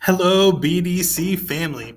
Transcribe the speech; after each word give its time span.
Hello, 0.00 0.50
BDC 0.52 1.38
family. 1.38 1.94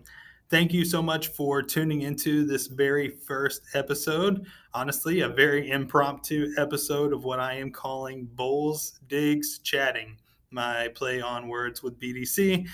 Thank 0.51 0.71
you 0.71 0.85
so 0.85 1.01
much 1.01 1.29
for 1.29 1.63
tuning 1.63 2.03
into 2.03 2.45
this 2.45 2.67
very 2.67 3.09
first 3.09 3.63
episode. 3.73 4.45
Honestly, 4.75 5.21
a 5.21 5.29
very 5.29 5.71
impromptu 5.71 6.53
episode 6.59 7.11
of 7.11 7.23
what 7.23 7.39
I 7.39 7.53
am 7.55 7.71
calling 7.71 8.29
Bowles 8.35 8.99
Digs 9.07 9.57
Chatting, 9.63 10.19
my 10.51 10.89
play 10.89 11.21
on 11.21 11.47
words 11.47 11.81
with 11.81 11.99
BDC. 11.99 12.67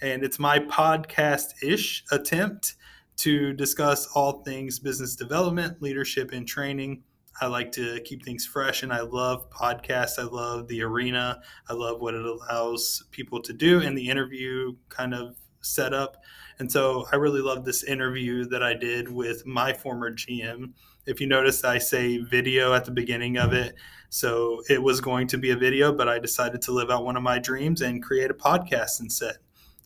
And 0.00 0.22
it's 0.22 0.38
my 0.38 0.60
podcast 0.60 1.60
ish 1.60 2.04
attempt 2.12 2.76
to 3.18 3.52
discuss 3.52 4.06
all 4.14 4.42
things 4.42 4.78
business 4.78 5.16
development, 5.16 5.80
leadership, 5.82 6.32
and 6.32 6.46
training 6.46 7.02
I 7.40 7.46
like 7.46 7.70
to 7.72 8.00
keep 8.00 8.24
things 8.24 8.44
fresh 8.44 8.82
and 8.82 8.92
I 8.92 9.00
love 9.00 9.48
podcasts. 9.50 10.18
I 10.18 10.24
love 10.24 10.66
the 10.68 10.82
arena. 10.82 11.40
I 11.68 11.74
love 11.74 12.00
what 12.00 12.14
it 12.14 12.24
allows 12.24 13.04
people 13.10 13.40
to 13.42 13.52
do 13.52 13.80
and 13.80 13.96
the 13.96 14.08
interview 14.08 14.74
kind 14.88 15.14
of 15.14 15.36
setup. 15.60 16.16
And 16.58 16.70
so 16.70 17.06
I 17.12 17.16
really 17.16 17.40
love 17.40 17.64
this 17.64 17.84
interview 17.84 18.44
that 18.46 18.62
I 18.62 18.74
did 18.74 19.08
with 19.08 19.46
my 19.46 19.72
former 19.72 20.12
GM. 20.12 20.72
If 21.06 21.20
you 21.20 21.28
notice, 21.28 21.62
I 21.62 21.78
say 21.78 22.18
video 22.18 22.74
at 22.74 22.84
the 22.84 22.90
beginning 22.90 23.38
of 23.38 23.52
it. 23.52 23.74
So 24.10 24.62
it 24.68 24.82
was 24.82 25.00
going 25.00 25.28
to 25.28 25.38
be 25.38 25.50
a 25.50 25.56
video, 25.56 25.92
but 25.92 26.08
I 26.08 26.18
decided 26.18 26.62
to 26.62 26.72
live 26.72 26.90
out 26.90 27.04
one 27.04 27.16
of 27.16 27.22
my 27.22 27.38
dreams 27.38 27.82
and 27.82 28.02
create 28.02 28.30
a 28.30 28.34
podcast 28.34 29.00
instead. 29.00 29.36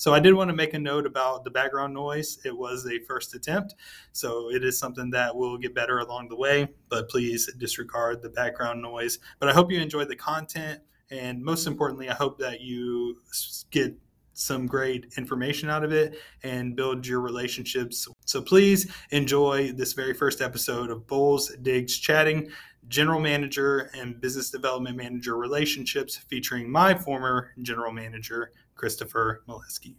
So 0.02 0.12
I 0.12 0.18
did 0.18 0.34
want 0.34 0.48
to 0.48 0.56
make 0.56 0.74
a 0.74 0.80
note 0.80 1.06
about 1.06 1.44
the 1.44 1.50
background 1.50 1.94
noise. 1.94 2.40
It 2.44 2.58
was 2.58 2.84
a 2.86 2.98
first 3.04 3.36
attempt, 3.36 3.76
so 4.10 4.50
it 4.50 4.64
is 4.64 4.76
something 4.76 5.10
that 5.10 5.36
will 5.36 5.56
get 5.56 5.76
better 5.76 6.00
along 6.00 6.28
the 6.28 6.34
way, 6.34 6.66
but 6.88 7.08
please 7.08 7.48
disregard 7.56 8.20
the 8.20 8.28
background 8.28 8.82
noise. 8.82 9.20
But 9.38 9.48
I 9.48 9.52
hope 9.52 9.70
you 9.70 9.78
enjoy 9.78 10.06
the 10.06 10.16
content, 10.16 10.80
and 11.12 11.40
most 11.40 11.68
importantly, 11.68 12.08
I 12.08 12.14
hope 12.14 12.36
that 12.40 12.62
you 12.62 13.18
get 13.70 13.96
some 14.32 14.66
great 14.66 15.06
information 15.16 15.70
out 15.70 15.84
of 15.84 15.92
it 15.92 16.18
and 16.42 16.74
build 16.74 17.06
your 17.06 17.20
relationships. 17.20 18.08
So 18.24 18.42
please 18.42 18.90
enjoy 19.12 19.70
this 19.70 19.92
very 19.92 20.14
first 20.14 20.40
episode 20.40 20.90
of 20.90 21.06
Bowles 21.06 21.54
Digs 21.62 21.96
Chatting, 21.96 22.50
General 22.88 23.20
Manager 23.20 23.88
and 23.94 24.20
Business 24.20 24.50
Development 24.50 24.96
Manager 24.96 25.36
Relationships, 25.36 26.16
featuring 26.16 26.68
my 26.68 26.92
former 26.92 27.52
General 27.62 27.92
Manager, 27.92 28.50
Christopher 28.82 29.44
Mileski. 29.48 29.94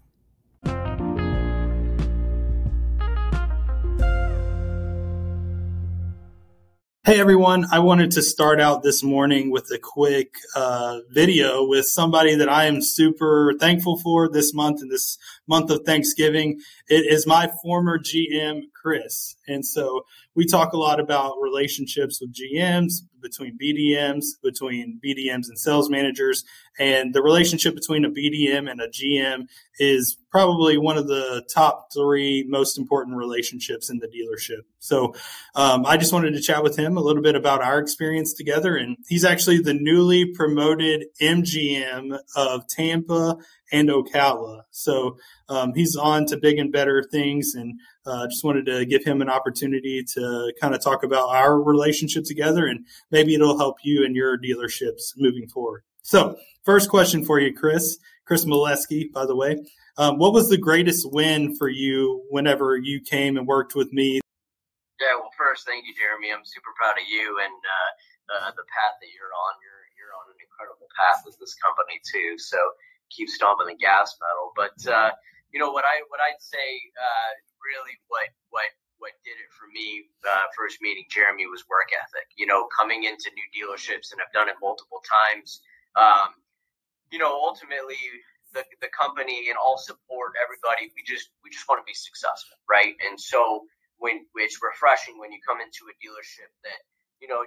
Hey 7.05 7.17
everyone, 7.17 7.65
I 7.71 7.79
wanted 7.79 8.11
to 8.11 8.21
start 8.21 8.59
out 8.59 8.83
this 8.83 9.01
morning 9.01 9.51
with 9.51 9.71
a 9.71 9.77
quick 9.77 10.35
uh, 10.53 10.99
video 11.09 11.65
with 11.65 11.85
somebody 11.85 12.35
that 12.35 12.49
I 12.49 12.65
am 12.65 12.81
super 12.81 13.53
thankful 13.57 13.97
for 13.99 14.27
this 14.27 14.53
month 14.53 14.81
and 14.81 14.91
this 14.91 15.17
month 15.47 15.69
of 15.69 15.83
Thanksgiving. 15.85 16.59
It 16.89 17.05
is 17.09 17.25
my 17.25 17.51
former 17.61 17.97
GM, 17.97 18.63
Chris. 18.73 19.37
And 19.47 19.65
so 19.65 20.01
we 20.35 20.45
talk 20.45 20.73
a 20.73 20.77
lot 20.77 20.99
about 20.99 21.35
relationships 21.41 22.19
with 22.21 22.33
GMs, 22.33 23.01
between 23.21 23.57
BDMs, 23.57 24.25
between 24.43 24.99
BDMs 25.03 25.47
and 25.47 25.57
sales 25.57 25.89
managers. 25.89 26.43
And 26.77 27.13
the 27.13 27.21
relationship 27.21 27.73
between 27.73 28.05
a 28.05 28.09
BDM 28.09 28.69
and 28.69 28.81
a 28.81 28.89
GM 28.89 29.47
is 29.79 30.17
probably 30.29 30.77
one 30.77 30.97
of 30.97 31.07
the 31.07 31.43
top 31.53 31.87
three 31.93 32.45
most 32.47 32.77
important 32.77 33.17
relationships 33.17 33.89
in 33.89 33.99
the 33.99 34.07
dealership. 34.07 34.63
So 34.79 35.15
um, 35.55 35.85
I 35.85 35.97
just 35.97 36.13
wanted 36.13 36.33
to 36.33 36.41
chat 36.41 36.63
with 36.63 36.77
him 36.77 36.97
a 36.97 37.01
little 37.01 37.23
bit 37.23 37.35
about 37.35 37.61
our 37.61 37.79
experience 37.79 38.33
together. 38.33 38.75
And 38.75 38.97
he's 39.07 39.23
actually 39.23 39.59
the 39.59 39.73
newly 39.73 40.33
promoted 40.33 41.05
MGM 41.21 42.19
of 42.35 42.67
Tampa 42.67 43.37
and 43.71 43.89
Ocala. 43.89 44.61
So 44.71 45.17
um, 45.49 45.73
he's 45.73 45.95
on 45.95 46.25
to 46.27 46.37
big 46.37 46.57
and 46.57 46.71
better 46.71 47.03
things. 47.03 47.53
And 47.55 47.79
uh, 48.05 48.27
just 48.27 48.43
wanted 48.43 48.65
to 48.67 48.85
give 48.85 49.03
him 49.03 49.21
an 49.21 49.29
opportunity 49.29 50.03
to 50.13 50.53
kind 50.59 50.75
of 50.75 50.81
talk 50.83 51.03
about 51.03 51.29
our 51.29 51.61
relationship 51.61 52.25
together 52.25 52.65
and 52.67 52.85
maybe 53.11 53.33
it'll 53.33 53.57
help 53.57 53.77
you 53.83 54.05
and 54.05 54.15
your 54.15 54.37
dealerships 54.37 55.13
moving 55.17 55.47
forward. 55.47 55.83
So, 56.03 56.35
first 56.65 56.89
question 56.89 57.23
for 57.23 57.39
you, 57.39 57.53
Chris. 57.53 57.97
Chris 58.25 58.45
Mileski, 58.45 59.11
by 59.11 59.25
the 59.25 59.35
way. 59.35 59.57
Um, 59.97 60.17
what 60.17 60.33
was 60.33 60.49
the 60.49 60.57
greatest 60.57 61.07
win 61.11 61.55
for 61.55 61.69
you 61.69 62.23
whenever 62.29 62.75
you 62.75 62.99
came 62.99 63.37
and 63.37 63.47
worked 63.47 63.75
with 63.75 63.91
me? 63.93 64.19
Yeah, 64.99 65.19
well, 65.19 65.31
first, 65.37 65.67
thank 65.67 65.85
you, 65.85 65.93
Jeremy. 65.95 66.31
I'm 66.31 66.45
super 66.47 66.71
proud 66.79 66.95
of 66.95 67.07
you 67.07 67.39
and 67.43 67.59
uh, 67.61 67.91
uh, 68.31 68.51
the 68.55 68.67
path 68.71 68.95
that 68.99 69.11
you're 69.11 69.31
on. 69.31 69.53
You're 69.59 69.83
you're 69.99 70.15
on 70.15 70.27
an 70.31 70.39
incredible 70.39 70.87
path 70.95 71.23
with 71.27 71.37
this 71.39 71.55
company 71.59 71.99
too. 72.03 72.39
So 72.39 72.57
keep 73.15 73.29
stomping 73.29 73.69
the 73.69 73.77
gas 73.77 74.17
pedal. 74.17 74.51
But 74.57 74.77
uh, 74.89 75.11
you 75.53 75.59
know 75.61 75.71
what 75.71 75.85
I 75.85 76.01
what 76.09 76.19
I'd 76.19 76.41
say 76.41 76.81
uh, 76.97 77.31
really 77.61 77.95
what 78.09 78.29
what 78.49 78.69
what 78.97 79.13
did 79.23 79.35
it 79.37 79.51
for 79.53 79.67
me 79.69 80.07
uh, 80.25 80.47
first 80.57 80.81
meeting 80.81 81.05
Jeremy 81.09 81.45
was 81.47 81.63
work 81.69 81.93
ethic. 81.93 82.27
You 82.35 82.49
know, 82.49 82.67
coming 82.73 83.03
into 83.05 83.29
new 83.35 83.47
dealerships 83.53 84.11
and 84.11 84.19
I've 84.19 84.33
done 84.33 84.49
it 84.49 84.57
multiple 84.61 85.01
times. 85.05 85.61
Um, 85.95 86.33
you 87.11 87.19
know, 87.19 87.29
ultimately 87.29 87.99
the 88.53 88.63
the 88.81 88.89
company 88.89 89.49
and 89.49 89.57
all 89.57 89.77
support 89.77 90.33
everybody. 90.41 90.89
We 90.95 91.05
just 91.05 91.29
we 91.45 91.49
just 91.49 91.69
want 91.69 91.81
to 91.81 91.87
be 91.87 91.93
successful, 91.97 92.57
right? 92.69 92.97
And 93.05 93.19
so 93.19 93.65
when 93.97 94.25
it's 94.35 94.59
refreshing 94.61 95.15
when 95.21 95.31
you 95.31 95.39
come 95.45 95.61
into 95.61 95.87
a 95.89 95.93
dealership 96.01 96.49
that 96.65 96.81
you 97.21 97.27
know 97.27 97.45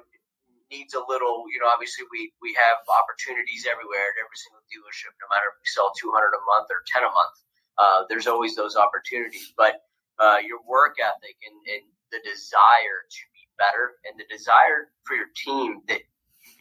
needs 0.71 0.95
a 0.95 1.03
little, 1.07 1.47
you 1.51 1.59
know, 1.63 1.71
obviously 1.71 2.05
we, 2.11 2.33
we 2.43 2.55
have 2.55 2.83
opportunities 2.91 3.67
everywhere 3.67 4.11
at 4.11 4.19
every 4.19 4.39
single 4.39 4.63
dealership, 4.67 5.15
no 5.23 5.27
matter 5.31 5.51
if 5.51 5.57
we 5.63 5.67
sell 5.71 5.95
200 5.95 6.35
a 6.35 6.43
month 6.47 6.69
or 6.71 6.83
10 6.91 7.07
a 7.07 7.13
month. 7.13 7.37
Uh, 7.77 8.01
there's 8.09 8.27
always 8.27 8.57
those 8.57 8.75
opportunities, 8.75 9.53
but 9.57 9.87
uh, 10.19 10.41
your 10.41 10.59
work 10.65 10.97
ethic 10.99 11.37
and, 11.45 11.57
and 11.69 11.85
the 12.11 12.21
desire 12.25 13.05
to 13.11 13.23
be 13.37 13.45
better 13.61 14.01
and 14.09 14.17
the 14.17 14.29
desire 14.33 14.89
for 15.05 15.15
your 15.15 15.29
team 15.37 15.85
that 15.89 16.01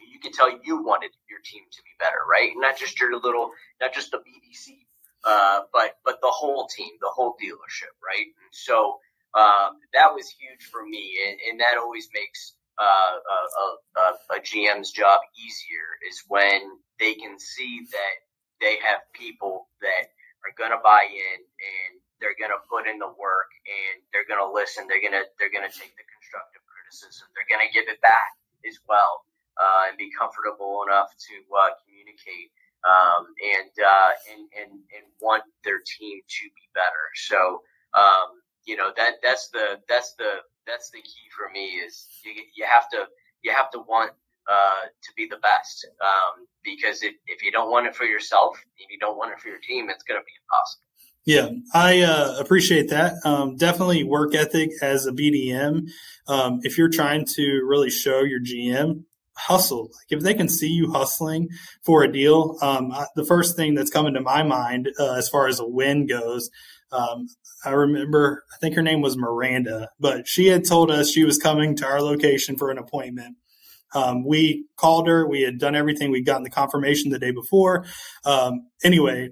you 0.00 0.18
can 0.20 0.32
tell 0.32 0.50
you 0.50 0.82
wanted 0.82 1.10
your 1.30 1.40
team 1.44 1.62
to 1.70 1.80
be 1.82 1.94
better, 1.98 2.20
right? 2.28 2.52
Not 2.56 2.78
just 2.78 3.00
your 3.00 3.14
little, 3.18 3.50
not 3.80 3.94
just 3.94 4.10
the 4.10 4.18
BDC, 4.18 4.84
uh, 5.24 5.60
but 5.72 5.98
but 6.04 6.20
the 6.20 6.30
whole 6.30 6.66
team, 6.68 6.90
the 7.00 7.10
whole 7.12 7.36
dealership, 7.42 7.94
right? 8.04 8.26
And 8.26 8.52
so 8.52 8.98
um, 9.34 9.78
that 9.94 10.12
was 10.14 10.28
huge 10.28 10.64
for 10.70 10.84
me, 10.84 11.16
and, 11.28 11.38
and 11.50 11.60
that 11.60 11.76
always 11.78 12.08
makes 12.14 12.54
uh, 12.76 13.14
a, 13.16 13.38
a, 14.00 14.06
a, 14.36 14.38
GM's 14.40 14.92
job 14.92 15.20
easier 15.32 15.96
is 16.04 16.20
when 16.28 16.60
they 17.00 17.14
can 17.14 17.40
see 17.40 17.86
that 17.88 18.14
they 18.60 18.76
have 18.84 19.00
people 19.16 19.68
that 19.80 20.12
are 20.44 20.52
going 20.60 20.70
to 20.70 20.82
buy 20.84 21.08
in 21.08 21.38
and 21.40 21.92
they're 22.20 22.36
going 22.36 22.52
to 22.52 22.60
put 22.68 22.84
in 22.84 23.00
the 23.00 23.08
work 23.16 23.48
and 23.64 24.04
they're 24.12 24.28
going 24.28 24.40
to 24.40 24.52
listen. 24.52 24.84
They're 24.88 25.00
going 25.00 25.16
to 25.16 25.24
they're 25.40 25.52
going 25.52 25.64
to 25.64 25.72
take 25.72 25.96
the 25.96 26.04
constructive 26.04 26.64
criticism. 26.68 27.28
They're 27.32 27.48
going 27.48 27.64
to 27.64 27.72
give 27.72 27.88
it 27.88 28.00
back 28.04 28.36
as 28.64 28.76
well 28.88 29.24
uh, 29.56 29.88
and 29.92 29.96
be 29.96 30.12
comfortable 30.12 30.84
enough 30.84 31.12
to 31.16 31.34
uh, 31.52 31.72
communicate 31.84 32.52
um, 32.84 33.32
and, 33.40 33.72
uh, 33.80 34.12
and 34.32 34.42
and 34.52 34.72
and 34.92 35.04
want 35.20 35.44
their 35.64 35.80
team 35.80 36.20
to 36.20 36.44
be 36.52 36.66
better. 36.76 37.04
So 37.16 37.64
um, 37.96 38.40
you 38.64 38.76
know 38.76 38.92
that 38.96 39.20
that's 39.22 39.48
the 39.50 39.80
that's 39.88 40.14
the 40.14 40.44
that's 40.66 40.90
the 40.90 41.00
key 41.00 41.26
for 41.36 41.50
me 41.52 41.66
is 41.86 42.06
you, 42.24 42.32
you 42.54 42.66
have 42.68 42.88
to 42.90 43.04
you 43.42 43.52
have 43.52 43.70
to 43.70 43.78
want 43.78 44.12
uh, 44.48 44.86
to 45.02 45.12
be 45.16 45.26
the 45.28 45.38
best 45.38 45.86
um, 46.00 46.46
because 46.64 47.02
if, 47.02 47.14
if 47.26 47.42
you 47.42 47.50
don't 47.50 47.70
want 47.70 47.86
it 47.86 47.94
for 47.94 48.04
yourself, 48.04 48.58
if 48.78 48.90
you 48.90 48.98
don't 48.98 49.16
want 49.16 49.32
it 49.32 49.40
for 49.40 49.48
your 49.48 49.58
team, 49.58 49.88
it's 49.90 50.04
going 50.04 50.20
to 50.20 50.24
be 50.24 50.32
impossible. 50.42 50.86
Yeah, 51.24 51.48
I 51.74 52.02
uh, 52.02 52.36
appreciate 52.38 52.90
that. 52.90 53.14
Um, 53.24 53.56
definitely 53.56 54.04
work 54.04 54.34
ethic 54.34 54.70
as 54.80 55.06
a 55.06 55.12
BDM. 55.12 55.88
Um, 56.28 56.60
if 56.62 56.78
you're 56.78 56.88
trying 56.88 57.24
to 57.34 57.62
really 57.64 57.90
show 57.90 58.22
your 58.22 58.40
GM, 58.40 59.02
hustle. 59.36 59.84
Like 59.84 60.18
if 60.18 60.20
they 60.20 60.34
can 60.34 60.48
see 60.48 60.68
you 60.68 60.90
hustling 60.90 61.48
for 61.82 62.02
a 62.02 62.12
deal, 62.12 62.56
um, 62.62 62.92
I, 62.92 63.06
the 63.14 63.24
first 63.24 63.56
thing 63.56 63.74
that's 63.74 63.90
coming 63.90 64.14
to 64.14 64.20
my 64.20 64.42
mind 64.42 64.88
uh, 64.98 65.14
as 65.14 65.28
far 65.28 65.46
as 65.46 65.60
a 65.60 65.66
win 65.66 66.06
goes, 66.06 66.50
um, 66.92 67.28
I 67.66 67.72
remember, 67.72 68.44
I 68.54 68.56
think 68.58 68.76
her 68.76 68.82
name 68.82 69.00
was 69.00 69.16
Miranda, 69.16 69.90
but 69.98 70.28
she 70.28 70.46
had 70.46 70.64
told 70.64 70.90
us 70.90 71.10
she 71.10 71.24
was 71.24 71.36
coming 71.36 71.74
to 71.76 71.86
our 71.86 72.00
location 72.00 72.56
for 72.56 72.70
an 72.70 72.78
appointment. 72.78 73.36
Um, 73.94 74.24
we 74.24 74.66
called 74.76 75.08
her. 75.08 75.26
We 75.26 75.42
had 75.42 75.58
done 75.58 75.74
everything. 75.74 76.10
We'd 76.10 76.26
gotten 76.26 76.44
the 76.44 76.50
confirmation 76.50 77.10
the 77.10 77.18
day 77.18 77.32
before. 77.32 77.84
Um, 78.24 78.68
anyway, 78.84 79.30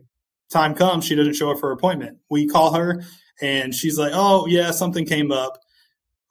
time 0.50 0.74
comes, 0.74 1.04
she 1.04 1.14
doesn't 1.14 1.34
show 1.34 1.50
up 1.50 1.58
for 1.58 1.68
her 1.68 1.74
appointment. 1.74 2.18
We 2.28 2.46
call 2.46 2.74
her 2.74 3.02
and 3.40 3.74
she's 3.74 3.98
like, 3.98 4.12
oh, 4.14 4.46
yeah, 4.46 4.70
something 4.70 5.06
came 5.06 5.32
up. 5.32 5.58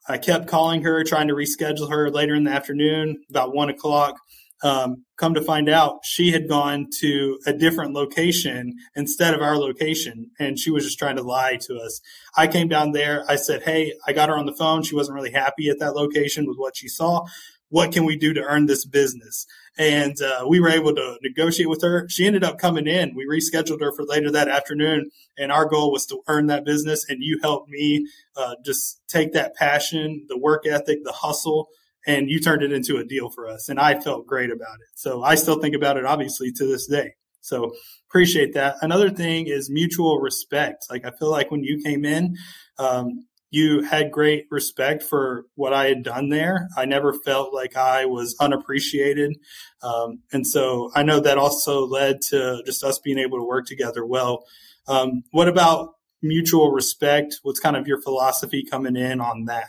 I 0.07 0.17
kept 0.17 0.47
calling 0.47 0.81
her, 0.83 1.03
trying 1.03 1.29
to 1.29 1.33
reschedule 1.33 1.89
her 1.89 2.09
later 2.09 2.35
in 2.35 2.43
the 2.43 2.51
afternoon, 2.51 3.23
about 3.29 3.55
one 3.55 3.69
o'clock. 3.69 4.19
Um, 4.63 5.03
come 5.17 5.33
to 5.33 5.41
find 5.41 5.67
out, 5.67 5.99
she 6.05 6.31
had 6.31 6.47
gone 6.47 6.87
to 7.01 7.37
a 7.45 7.51
different 7.51 7.93
location 7.93 8.73
instead 8.95 9.33
of 9.33 9.41
our 9.41 9.57
location, 9.57 10.31
and 10.39 10.57
she 10.57 10.71
was 10.71 10.85
just 10.85 10.97
trying 10.97 11.17
to 11.17 11.21
lie 11.21 11.57
to 11.63 11.77
us. 11.77 11.99
I 12.37 12.47
came 12.47 12.69
down 12.69 12.93
there. 12.93 13.25
I 13.27 13.35
said, 13.35 13.63
"Hey, 13.63 13.93
I 14.07 14.13
got 14.13 14.29
her 14.29 14.37
on 14.37 14.45
the 14.45 14.55
phone. 14.55 14.83
She 14.83 14.95
wasn't 14.95 15.15
really 15.15 15.33
happy 15.33 15.69
at 15.69 15.79
that 15.79 15.95
location 15.95 16.47
with 16.47 16.57
what 16.57 16.77
she 16.77 16.87
saw. 16.87 17.25
What 17.69 17.91
can 17.91 18.05
we 18.05 18.15
do 18.15 18.33
to 18.33 18.41
earn 18.41 18.67
this 18.67 18.85
business?" 18.85 19.45
And 19.77 20.15
uh, 20.21 20.45
we 20.47 20.61
were 20.61 20.69
able 20.69 20.95
to 20.95 21.17
negotiate 21.21 21.67
with 21.67 21.81
her. 21.81 22.07
She 22.07 22.25
ended 22.25 22.45
up 22.45 22.57
coming 22.57 22.87
in. 22.87 23.15
We 23.15 23.27
rescheduled 23.27 23.81
her 23.81 23.91
for 23.91 24.05
later 24.05 24.31
that 24.31 24.47
afternoon, 24.47 25.09
and 25.37 25.51
our 25.51 25.65
goal 25.65 25.91
was 25.91 26.05
to 26.05 26.21
earn 26.29 26.47
that 26.47 26.63
business. 26.63 27.05
And 27.09 27.21
you 27.21 27.37
helped 27.41 27.69
me 27.69 28.07
uh, 28.37 28.55
just 28.63 29.01
take 29.09 29.33
that 29.33 29.55
passion, 29.55 30.25
the 30.29 30.37
work 30.37 30.65
ethic, 30.65 30.99
the 31.03 31.11
hustle 31.11 31.67
and 32.05 32.29
you 32.29 32.39
turned 32.39 32.63
it 32.63 32.71
into 32.71 32.97
a 32.97 33.03
deal 33.03 33.29
for 33.29 33.47
us. 33.47 33.69
And 33.69 33.79
I 33.79 33.99
felt 33.99 34.27
great 34.27 34.51
about 34.51 34.75
it. 34.75 34.87
So 34.95 35.23
I 35.23 35.35
still 35.35 35.59
think 35.59 35.75
about 35.75 35.97
it, 35.97 36.05
obviously, 36.05 36.51
to 36.53 36.65
this 36.65 36.87
day. 36.87 37.13
So 37.41 37.73
appreciate 38.09 38.53
that. 38.53 38.77
Another 38.81 39.09
thing 39.09 39.47
is 39.47 39.69
mutual 39.69 40.19
respect. 40.19 40.85
Like 40.89 41.05
I 41.05 41.11
feel 41.11 41.29
like 41.29 41.51
when 41.51 41.63
you 41.63 41.81
came 41.83 42.05
in, 42.05 42.37
um, 42.79 43.25
you 43.49 43.83
had 43.83 44.11
great 44.11 44.45
respect 44.49 45.03
for 45.03 45.45
what 45.53 45.73
I 45.73 45.85
had 45.85 46.03
done 46.03 46.29
there. 46.29 46.69
I 46.75 46.85
never 46.85 47.13
felt 47.13 47.53
like 47.53 47.77
I 47.77 48.05
was 48.05 48.35
unappreciated. 48.39 49.37
Um, 49.83 50.23
and 50.31 50.47
so 50.47 50.89
I 50.95 51.03
know 51.03 51.19
that 51.19 51.37
also 51.37 51.85
led 51.85 52.21
to 52.29 52.63
just 52.65 52.83
us 52.83 52.97
being 52.97 53.19
able 53.19 53.37
to 53.37 53.45
work 53.45 53.67
together 53.67 54.03
well. 54.03 54.45
Um, 54.87 55.21
what 55.31 55.47
about 55.47 55.91
mutual 56.23 56.71
respect? 56.71 57.35
What's 57.43 57.59
kind 57.59 57.77
of 57.77 57.87
your 57.87 58.01
philosophy 58.01 58.63
coming 58.63 58.95
in 58.95 59.21
on 59.21 59.45
that? 59.45 59.67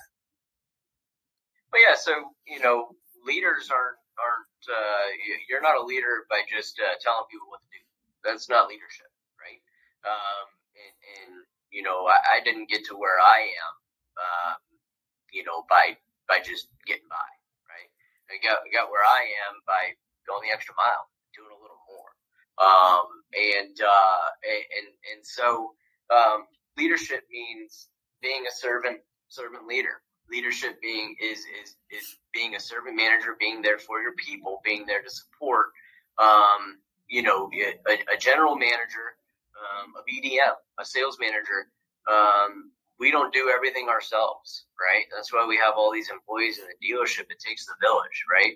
But 1.75 1.83
yeah, 1.83 1.99
so 1.99 2.15
you 2.47 2.63
know, 2.63 2.95
leaders 3.27 3.67
aren't 3.67 3.99
aren't 4.15 4.63
uh, 4.71 5.11
you're 5.51 5.59
not 5.59 5.75
a 5.75 5.83
leader 5.83 6.23
by 6.31 6.47
just 6.47 6.79
uh, 6.79 6.95
telling 7.03 7.27
people 7.27 7.51
what 7.51 7.67
to 7.67 7.71
do. 7.75 7.83
That's 8.23 8.47
not 8.47 8.71
leadership, 8.71 9.11
right? 9.43 9.59
Um, 10.07 10.47
and, 10.79 10.95
and 11.03 11.31
you 11.75 11.83
know, 11.83 12.07
I, 12.07 12.39
I 12.39 12.47
didn't 12.47 12.71
get 12.71 12.87
to 12.87 12.95
where 12.95 13.19
I 13.19 13.51
am, 13.51 13.75
um, 14.23 14.63
you 15.35 15.43
know, 15.43 15.67
by 15.67 15.99
by 16.31 16.39
just 16.47 16.71
getting 16.87 17.11
by, 17.11 17.27
right? 17.67 17.91
I 18.31 18.39
got 18.39 18.63
got 18.71 18.95
where 18.95 19.03
I 19.03 19.27
am 19.51 19.59
by 19.67 19.99
going 20.31 20.47
the 20.47 20.55
extra 20.55 20.79
mile, 20.79 21.11
doing 21.35 21.51
a 21.51 21.59
little 21.59 21.83
more, 21.91 22.11
um, 22.63 23.11
and 23.35 23.75
uh, 23.83 24.27
and 24.47 24.95
and 25.11 25.21
so 25.27 25.75
um, 26.07 26.47
leadership 26.79 27.27
means 27.35 27.91
being 28.23 28.47
a 28.47 28.55
servant 28.55 29.03
servant 29.27 29.67
leader 29.67 30.04
leadership 30.31 30.81
being 30.81 31.17
is 31.23 31.39
is 31.41 31.77
is 31.91 32.17
being 32.33 32.55
a 32.55 32.61
servant 32.61 32.97
manager, 32.97 33.37
being 33.39 33.63
there 33.63 33.79
for 33.79 34.01
your 34.01 34.13
people, 34.15 34.61
being 34.65 34.87
there 34.87 35.03
to 35.03 35.11
support. 35.11 35.67
Um, 36.19 36.79
you 37.09 37.23
know, 37.23 37.51
a, 37.53 38.15
a 38.15 38.17
general 38.19 38.57
manager, 38.57 39.17
um, 39.59 39.93
a 39.99 40.03
BDM, 40.09 40.55
a 40.81 40.85
sales 40.85 41.19
manager. 41.21 41.69
Um, 42.11 42.73
we 42.99 43.11
don't 43.11 43.33
do 43.35 43.51
everything 43.55 43.89
ourselves, 43.89 44.67
right? 44.81 45.05
That's 45.15 45.33
why 45.33 45.47
we 45.47 45.57
have 45.59 45.75
all 45.77 45.93
these 45.93 46.11
employees 46.11 46.59
in 46.59 46.65
the 46.71 46.79
dealership. 46.79 47.27
It 47.29 47.43
takes 47.45 47.67
the 47.67 47.75
village, 47.83 48.25
right? 48.31 48.55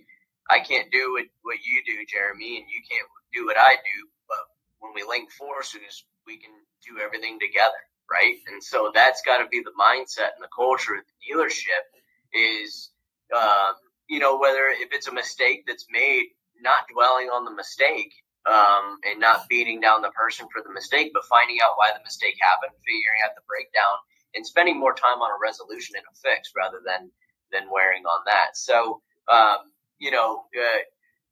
I 0.50 0.60
can't 0.60 0.90
do 0.90 1.12
what, 1.12 1.26
what 1.42 1.58
you 1.66 1.82
do, 1.84 2.06
Jeremy, 2.06 2.56
and 2.56 2.66
you 2.70 2.80
can't 2.88 3.08
do 3.34 3.44
what 3.46 3.58
I 3.58 3.74
do. 3.74 3.98
But 4.28 4.38
when 4.78 4.94
we 4.94 5.02
link 5.02 5.30
forces, 5.32 6.04
we 6.26 6.38
can 6.38 6.52
do 6.86 7.02
everything 7.02 7.38
together 7.38 7.82
right? 8.10 8.36
And 8.50 8.62
so 8.62 8.90
that's 8.94 9.22
got 9.22 9.38
to 9.38 9.48
be 9.48 9.60
the 9.60 9.72
mindset 9.78 10.34
and 10.34 10.42
the 10.42 10.52
culture 10.54 10.94
of 10.94 11.04
the 11.04 11.16
dealership 11.20 11.84
is, 12.32 12.90
um, 13.34 13.74
you 14.08 14.18
know, 14.18 14.38
whether 14.38 14.68
if 14.72 14.88
it's 14.92 15.08
a 15.08 15.12
mistake 15.12 15.64
that's 15.66 15.86
made, 15.90 16.28
not 16.60 16.88
dwelling 16.92 17.28
on 17.28 17.44
the 17.44 17.54
mistake 17.54 18.12
um, 18.48 18.98
and 19.04 19.20
not 19.20 19.48
beating 19.48 19.80
down 19.80 20.02
the 20.02 20.10
person 20.10 20.48
for 20.52 20.62
the 20.62 20.72
mistake, 20.72 21.12
but 21.12 21.24
finding 21.24 21.58
out 21.62 21.76
why 21.76 21.90
the 21.92 22.02
mistake 22.02 22.34
happened, 22.40 22.72
figuring 22.82 23.20
out 23.24 23.36
the 23.36 23.46
breakdown, 23.46 23.96
and 24.34 24.46
spending 24.46 24.80
more 24.80 24.94
time 24.94 25.20
on 25.20 25.30
a 25.30 25.38
resolution 25.40 25.96
and 25.96 26.04
a 26.04 26.14
fix 26.18 26.52
rather 26.56 26.80
than 26.84 27.10
than 27.52 27.70
wearing 27.72 28.04
on 28.04 28.20
that. 28.26 28.56
So, 28.56 29.00
um, 29.30 29.70
you 29.98 30.10
know. 30.10 30.44
Uh, 30.56 30.82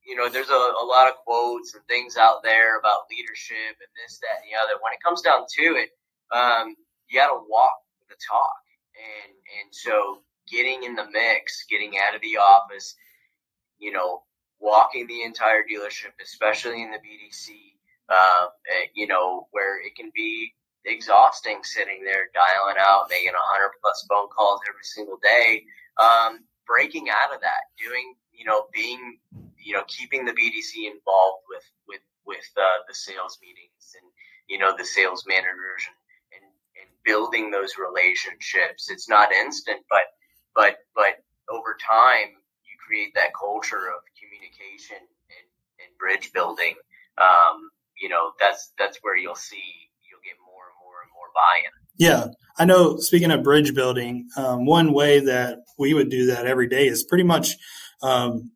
you 0.07 0.15
know, 0.15 0.29
there's 0.29 0.49
a, 0.49 0.55
a 0.55 0.87
lot 0.87 1.09
of 1.09 1.19
quotes 1.27 1.75
and 1.75 1.83
things 1.91 2.17
out 2.17 2.45
there 2.45 2.79
about 2.79 3.11
leadership 3.11 3.75
and 3.75 3.91
this, 3.99 4.23
that, 4.23 4.39
and 4.39 4.47
the 4.47 4.55
other. 4.55 4.79
When 4.79 4.95
it 4.95 5.03
comes 5.03 5.21
down 5.21 5.51
to 5.59 5.83
it, 5.83 5.91
um, 6.33 6.75
you 7.09 7.19
got 7.19 7.29
to 7.29 7.41
walk 7.49 7.77
the 8.09 8.17
talk. 8.29 8.63
And, 8.97 9.33
and 9.33 9.75
so 9.75 10.19
getting 10.49 10.85
in 10.85 10.95
the 10.95 11.07
mix, 11.11 11.65
getting 11.71 11.95
out 11.99 12.15
of 12.15 12.23
the 12.23 12.39
office, 12.39 12.95
you 13.79 13.93
know, 13.93 14.23
walking 14.59 15.07
the 15.07 15.23
entire 15.23 15.63
dealership, 15.63 16.17
especially 16.23 16.83
in 16.83 16.91
the 16.91 16.99
BDC, 16.99 17.51
uh, 18.09 18.47
eh, 18.71 18.87
you 18.95 19.07
know, 19.07 19.49
where 19.51 19.79
it 19.85 19.95
can 19.97 20.11
be 20.15 20.55
exhausting 20.85 21.61
sitting 21.63 22.05
there 22.05 22.31
dialing 22.33 22.77
out, 22.79 23.11
making 23.11 23.35
a 23.35 23.53
hundred 23.53 23.73
plus 23.83 24.07
phone 24.09 24.29
calls 24.29 24.61
every 24.69 24.85
single 24.85 25.19
day. 25.23 25.65
Um, 25.99 26.45
breaking 26.67 27.09
out 27.09 27.35
of 27.35 27.41
that, 27.41 27.71
doing, 27.79 28.15
you 28.35 28.45
know, 28.45 28.67
being, 28.75 29.19
you 29.57 29.73
know, 29.73 29.85
keeping 29.87 30.25
the 30.25 30.33
BDC 30.33 30.91
involved 30.91 31.47
with, 31.49 31.65
with, 31.89 32.03
with, 32.27 32.45
uh, 32.59 32.83
the 32.89 32.95
sales 32.95 33.39
meetings 33.41 33.95
and, 33.95 34.11
you 34.49 34.59
know, 34.59 34.77
the 34.77 34.85
sales 34.85 35.25
managers 35.27 35.87
and, 35.87 35.97
building 37.07 37.51
those 37.51 37.75
relationships. 37.79 38.91
It's 38.91 39.09
not 39.09 39.33
instant, 39.33 39.81
but 39.89 40.03
but 40.55 40.77
but 40.95 41.15
over 41.49 41.77
time, 41.81 42.35
you 42.67 42.75
create 42.85 43.15
that 43.15 43.31
culture 43.39 43.89
of 43.89 44.03
communication 44.21 44.99
and, 44.99 45.47
and 45.81 45.99
bridge 45.99 46.33
building. 46.33 46.75
Um, 47.19 47.71
you 48.01 48.09
know, 48.09 48.33
that's 48.39 48.73
that's 48.79 48.99
where 49.03 49.17
you'll 49.17 49.35
see 49.35 49.63
you'll 50.11 50.21
get 50.25 50.37
more 50.45 50.65
and 50.69 50.77
more 50.83 51.01
and 51.03 51.11
more 51.15 51.31
buy-in. 51.35 51.71
Yeah, 51.99 52.35
I 52.59 52.65
know. 52.65 52.99
Speaking 52.99 53.31
of 53.31 53.43
bridge 53.43 53.75
building, 53.75 54.29
um, 54.37 54.67
one 54.67 54.93
way 54.93 55.21
that 55.21 55.61
we 55.79 55.95
would 55.95 56.11
do 56.11 56.27
that 56.27 56.47
every 56.47 56.69
day 56.69 56.87
is 56.89 57.05
pretty 57.05 57.25
much. 57.25 57.57
Um, 58.03 58.51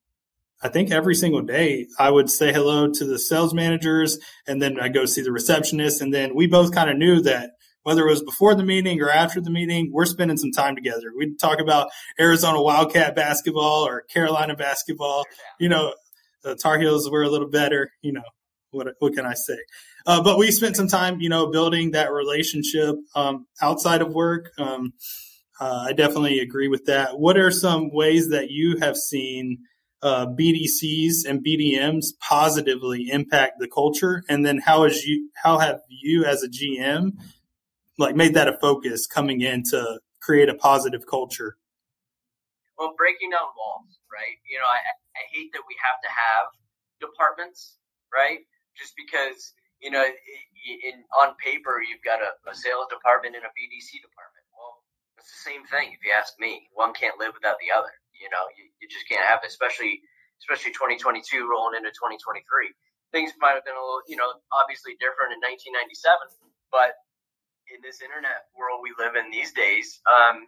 I 0.62 0.68
think 0.68 0.90
every 0.90 1.14
single 1.14 1.40
day 1.40 1.86
I 1.98 2.10
would 2.10 2.28
say 2.28 2.52
hello 2.52 2.90
to 2.92 3.04
the 3.06 3.18
sales 3.18 3.54
managers 3.54 4.18
and 4.46 4.60
then 4.60 4.78
I 4.78 4.88
go 4.88 5.06
see 5.06 5.22
the 5.22 5.32
receptionist. 5.32 6.02
And 6.02 6.12
then 6.12 6.34
we 6.34 6.46
both 6.46 6.74
kind 6.74 6.90
of 6.90 6.98
knew 6.98 7.22
that 7.22 7.52
whether 7.82 8.06
it 8.06 8.10
was 8.10 8.22
before 8.22 8.54
the 8.54 8.64
meeting 8.64 9.00
or 9.00 9.10
after 9.10 9.40
the 9.40 9.50
meeting, 9.50 9.90
we're 9.92 10.04
spending 10.04 10.36
some 10.36 10.52
time 10.52 10.74
together. 10.74 11.12
We'd 11.16 11.38
talk 11.38 11.60
about 11.60 11.88
Arizona 12.18 12.60
Wildcat 12.62 13.14
basketball 13.16 13.86
or 13.86 14.02
Carolina 14.02 14.54
basketball. 14.54 15.24
You 15.58 15.68
know, 15.68 15.94
the 16.42 16.56
Tar 16.56 16.78
Heels 16.78 17.10
were 17.10 17.22
a 17.22 17.28
little 17.28 17.48
better. 17.48 17.90
You 18.02 18.12
know, 18.12 18.22
what 18.70 18.88
what 18.98 19.14
can 19.14 19.26
I 19.26 19.34
say? 19.34 19.58
Uh, 20.06 20.22
but 20.22 20.38
we 20.38 20.50
spent 20.50 20.76
some 20.76 20.88
time, 20.88 21.20
you 21.20 21.28
know, 21.28 21.50
building 21.50 21.92
that 21.92 22.12
relationship 22.12 22.96
um, 23.14 23.46
outside 23.60 24.02
of 24.02 24.12
work. 24.12 24.50
Um, 24.58 24.92
uh, 25.60 25.86
I 25.88 25.92
definitely 25.92 26.40
agree 26.40 26.68
with 26.68 26.86
that. 26.86 27.18
What 27.18 27.36
are 27.36 27.50
some 27.50 27.90
ways 27.92 28.30
that 28.30 28.50
you 28.50 28.78
have 28.78 28.96
seen 28.96 29.58
uh, 30.02 30.26
BDCs 30.26 31.28
and 31.28 31.44
BDMs 31.44 32.06
positively 32.18 33.10
impact 33.10 33.54
the 33.58 33.68
culture? 33.68 34.22
And 34.28 34.44
then 34.44 34.58
how 34.58 34.84
is 34.84 35.04
you 35.04 35.30
how 35.42 35.58
have 35.58 35.80
you 35.88 36.24
as 36.24 36.42
a 36.42 36.48
GM 36.48 37.12
like 38.00 38.16
made 38.16 38.34
that 38.34 38.48
a 38.48 38.56
focus 38.56 39.06
coming 39.06 39.40
in 39.44 39.62
to 39.70 40.00
create 40.20 40.48
a 40.48 40.56
positive 40.56 41.06
culture? 41.06 41.56
Well, 42.80 42.96
breaking 42.96 43.30
down 43.36 43.52
walls, 43.52 44.00
right? 44.08 44.40
You 44.48 44.56
know, 44.56 44.64
I, 44.64 44.80
I 45.20 45.22
hate 45.36 45.52
that 45.52 45.60
we 45.68 45.76
have 45.84 46.00
to 46.00 46.08
have 46.08 46.48
departments, 46.96 47.76
right? 48.08 48.40
Just 48.72 48.96
because, 48.96 49.52
you 49.84 49.92
know, 49.92 50.00
in 50.00 51.04
on 51.20 51.36
paper 51.36 51.84
you've 51.84 52.04
got 52.04 52.24
a, 52.24 52.32
a 52.48 52.54
sales 52.56 52.88
department 52.88 53.36
and 53.36 53.44
a 53.44 53.52
BDC 53.52 54.00
department. 54.00 54.44
Well, 54.56 54.80
it's 55.20 55.28
the 55.28 55.44
same 55.44 55.68
thing 55.68 55.92
if 55.92 56.00
you 56.00 56.16
ask 56.16 56.32
me. 56.40 56.72
One 56.72 56.96
can't 56.96 57.20
live 57.20 57.36
without 57.36 57.60
the 57.60 57.68
other. 57.68 57.92
You 58.16 58.32
know, 58.32 58.44
you, 58.56 58.68
you 58.80 58.88
just 58.88 59.04
can't 59.08 59.24
have 59.28 59.44
it, 59.44 59.52
especially 59.52 60.00
especially 60.40 60.72
2022 60.72 61.44
rolling 61.44 61.76
into 61.76 61.92
2023. 61.92 62.40
Things 63.12 63.36
might 63.44 63.60
have 63.60 63.66
been 63.68 63.76
a 63.76 63.84
little, 63.84 64.00
you 64.08 64.16
know, 64.16 64.32
obviously 64.56 64.96
different 64.96 65.36
in 65.36 65.40
1997, 65.44 66.48
but 66.72 66.96
in 67.70 67.80
this 67.82 68.02
internet 68.02 68.50
world 68.58 68.82
we 68.82 68.92
live 68.98 69.14
in 69.14 69.30
these 69.30 69.54
days, 69.54 70.02
um, 70.10 70.46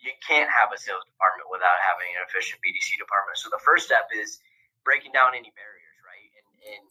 you 0.00 0.12
can't 0.24 0.48
have 0.48 0.72
a 0.72 0.78
sales 0.80 1.04
department 1.04 1.48
without 1.52 1.76
having 1.84 2.08
an 2.16 2.24
efficient 2.24 2.60
BDC 2.64 2.96
department. 2.96 3.36
So 3.36 3.52
the 3.52 3.60
first 3.60 3.88
step 3.88 4.08
is 4.12 4.40
breaking 4.84 5.12
down 5.12 5.36
any 5.36 5.52
barriers, 5.52 5.96
right? 6.04 6.30
And, 6.40 6.48
and 6.72 6.82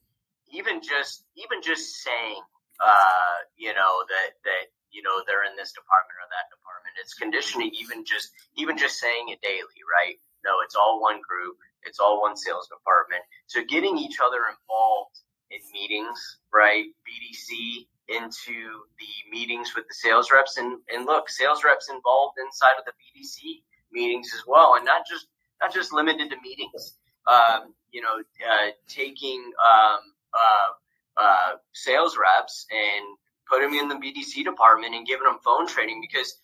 even 0.54 0.82
just 0.82 1.26
even 1.38 1.62
just 1.62 2.02
saying, 2.06 2.42
uh, 2.82 3.36
you 3.58 3.74
know, 3.74 4.06
that 4.10 4.38
that 4.46 4.70
you 4.94 5.02
know 5.02 5.22
they're 5.26 5.46
in 5.46 5.58
this 5.58 5.74
department 5.74 6.18
or 6.22 6.30
that 6.30 6.50
department. 6.54 6.94
It's 7.02 7.18
conditioning. 7.18 7.74
Even 7.78 8.06
just 8.06 8.30
even 8.58 8.78
just 8.78 9.02
saying 9.02 9.34
it 9.34 9.42
daily, 9.42 9.82
right? 9.86 10.22
No, 10.46 10.62
it's 10.64 10.78
all 10.78 11.02
one 11.02 11.22
group. 11.22 11.58
It's 11.84 12.00
all 12.00 12.22
one 12.22 12.38
sales 12.38 12.70
department. 12.70 13.22
So 13.48 13.66
getting 13.66 13.98
each 13.98 14.18
other 14.22 14.46
involved 14.46 15.18
in 15.50 15.60
meetings, 15.74 16.20
right? 16.54 16.86
BDC 17.04 17.88
into 18.10 18.54
the 19.00 19.12
meetings 19.32 19.74
with 19.76 19.88
the 19.88 19.94
sales 19.94 20.32
reps 20.32 20.58
and, 20.58 20.80
and 20.94 21.06
look, 21.06 21.30
sales 21.30 21.64
reps 21.64 21.90
involved 21.90 22.38
inside 22.44 22.80
of 22.80 22.86
the 22.86 22.92
BDC 22.98 23.62
meetings 23.92 24.32
as 24.34 24.42
well, 24.48 24.76
and 24.76 24.86
not 24.86 25.04
just 25.10 25.28
not 25.62 25.74
just 25.74 25.94
limited 25.94 26.30
to 26.32 26.38
meetings. 26.42 26.96
um, 27.28 27.74
you 27.92 28.02
know, 28.02 28.18
uh, 28.20 28.70
taking 28.88 29.52
um, 29.62 30.00
uh, 30.34 31.22
uh, 31.22 31.52
sales 31.74 32.18
reps 32.18 32.66
and 32.72 33.06
putting 33.50 33.72
them 33.72 33.80
in 33.80 33.90
the 33.90 33.96
BDC 33.96 34.44
department 34.44 34.96
and 34.96 35.06
giving 35.08 35.26
them 35.26 35.40
phone 35.44 35.68
training 35.68 36.02
because 36.02 36.36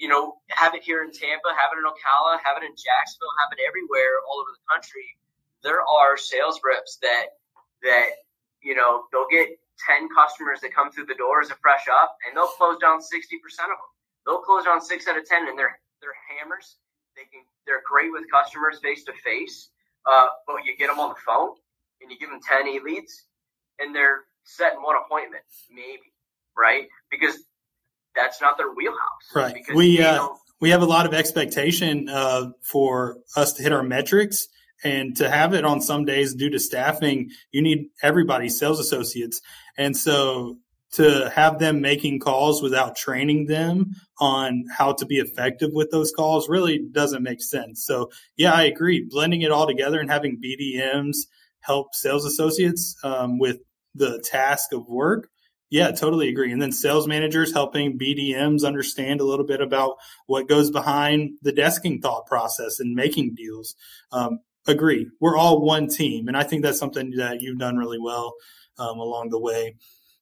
you 0.00 0.08
know, 0.08 0.34
have 0.50 0.74
it 0.74 0.82
here 0.82 1.04
in 1.04 1.12
Tampa, 1.12 1.48
have 1.54 1.70
it 1.72 1.78
in 1.78 1.86
Ocala, 1.86 2.38
have 2.44 2.58
it 2.58 2.66
in 2.66 2.74
Jacksonville, 2.74 3.30
have 3.38 3.56
it 3.56 3.62
everywhere 3.66 4.18
all 4.28 4.40
over 4.40 4.50
the 4.50 4.64
country. 4.72 5.06
There 5.62 5.80
are 5.80 6.16
sales 6.16 6.60
reps 6.66 6.98
that 7.02 7.26
that 7.82 8.06
you 8.62 8.74
know 8.74 9.04
they'll 9.12 9.30
get 9.30 9.50
ten 9.80 10.08
customers 10.14 10.60
that 10.60 10.74
come 10.74 10.92
through 10.92 11.06
the 11.06 11.14
door 11.14 11.40
as 11.40 11.50
a 11.50 11.56
fresh 11.56 11.86
up, 11.88 12.16
and 12.26 12.36
they'll 12.36 12.54
close 12.58 12.78
down 12.78 13.00
sixty 13.00 13.38
percent 13.38 13.72
of 13.72 13.78
them. 13.78 13.90
They'll 14.26 14.42
close 14.42 14.64
down 14.64 14.80
six 14.80 15.08
out 15.08 15.16
of 15.16 15.26
ten, 15.26 15.48
and 15.48 15.58
they're 15.58 15.78
they're 16.00 16.14
hammers. 16.28 16.76
They 17.16 17.22
can 17.22 17.42
they're 17.66 17.82
great 17.88 18.12
with 18.12 18.30
customers 18.30 18.78
face 18.82 19.04
to 19.04 19.12
face, 19.24 19.70
but 20.04 20.64
you 20.64 20.76
get 20.76 20.88
them 20.88 20.98
on 20.98 21.10
the 21.10 21.20
phone 21.26 21.56
and 22.00 22.10
you 22.10 22.18
give 22.18 22.30
them 22.30 22.40
ten 22.46 22.68
e 22.68 22.80
leads, 22.84 23.26
and 23.78 23.94
they're 23.94 24.20
set 24.44 24.74
in 24.74 24.82
one 24.82 24.96
appointment 24.96 25.42
maybe, 25.70 26.12
right? 26.56 26.86
Because 27.10 27.36
that's 28.14 28.40
not 28.40 28.58
their 28.58 28.72
wheelhouse. 28.72 28.98
Right. 29.34 29.64
We 29.74 30.02
uh, 30.02 30.28
we 30.60 30.70
have 30.70 30.82
a 30.82 30.86
lot 30.86 31.06
of 31.06 31.14
expectation 31.14 32.08
uh, 32.08 32.50
for 32.62 33.18
us 33.36 33.54
to 33.54 33.62
hit 33.62 33.72
our 33.72 33.82
metrics. 33.82 34.48
And 34.84 35.16
to 35.18 35.30
have 35.30 35.54
it 35.54 35.64
on 35.64 35.80
some 35.80 36.04
days 36.04 36.34
due 36.34 36.50
to 36.50 36.58
staffing, 36.58 37.30
you 37.52 37.62
need 37.62 37.90
everybody, 38.02 38.48
sales 38.48 38.80
associates. 38.80 39.40
And 39.76 39.96
so 39.96 40.58
to 40.92 41.30
have 41.34 41.58
them 41.58 41.80
making 41.80 42.20
calls 42.20 42.62
without 42.62 42.96
training 42.96 43.46
them 43.46 43.92
on 44.20 44.64
how 44.76 44.92
to 44.92 45.06
be 45.06 45.16
effective 45.16 45.70
with 45.72 45.90
those 45.90 46.12
calls 46.12 46.48
really 46.48 46.78
doesn't 46.92 47.22
make 47.22 47.42
sense. 47.42 47.84
So, 47.84 48.10
yeah, 48.36 48.52
I 48.52 48.64
agree. 48.64 49.06
Blending 49.08 49.40
it 49.40 49.50
all 49.50 49.66
together 49.66 50.00
and 50.00 50.10
having 50.10 50.40
BDMs 50.40 51.16
help 51.60 51.94
sales 51.94 52.26
associates 52.26 52.96
um, 53.02 53.38
with 53.38 53.58
the 53.94 54.22
task 54.30 54.72
of 54.72 54.86
work 54.88 55.28
yeah, 55.72 55.90
totally 55.90 56.28
agree. 56.28 56.52
And 56.52 56.60
then 56.60 56.70
sales 56.70 57.08
managers 57.08 57.54
helping 57.54 57.98
BDMs 57.98 58.62
understand 58.62 59.22
a 59.22 59.24
little 59.24 59.46
bit 59.46 59.62
about 59.62 59.96
what 60.26 60.46
goes 60.46 60.70
behind 60.70 61.38
the 61.40 61.50
desking 61.50 62.02
thought 62.02 62.26
process 62.26 62.78
and 62.78 62.94
making 62.94 63.34
deals. 63.34 63.74
Um, 64.12 64.40
agree. 64.66 65.08
We're 65.18 65.38
all 65.38 65.64
one 65.64 65.88
team. 65.88 66.28
And 66.28 66.36
I 66.36 66.42
think 66.42 66.62
that's 66.62 66.78
something 66.78 67.12
that 67.16 67.40
you've 67.40 67.58
done 67.58 67.78
really 67.78 67.98
well 67.98 68.34
um, 68.82 68.98
along 68.98 69.30
the 69.30 69.38
way. 69.38 69.76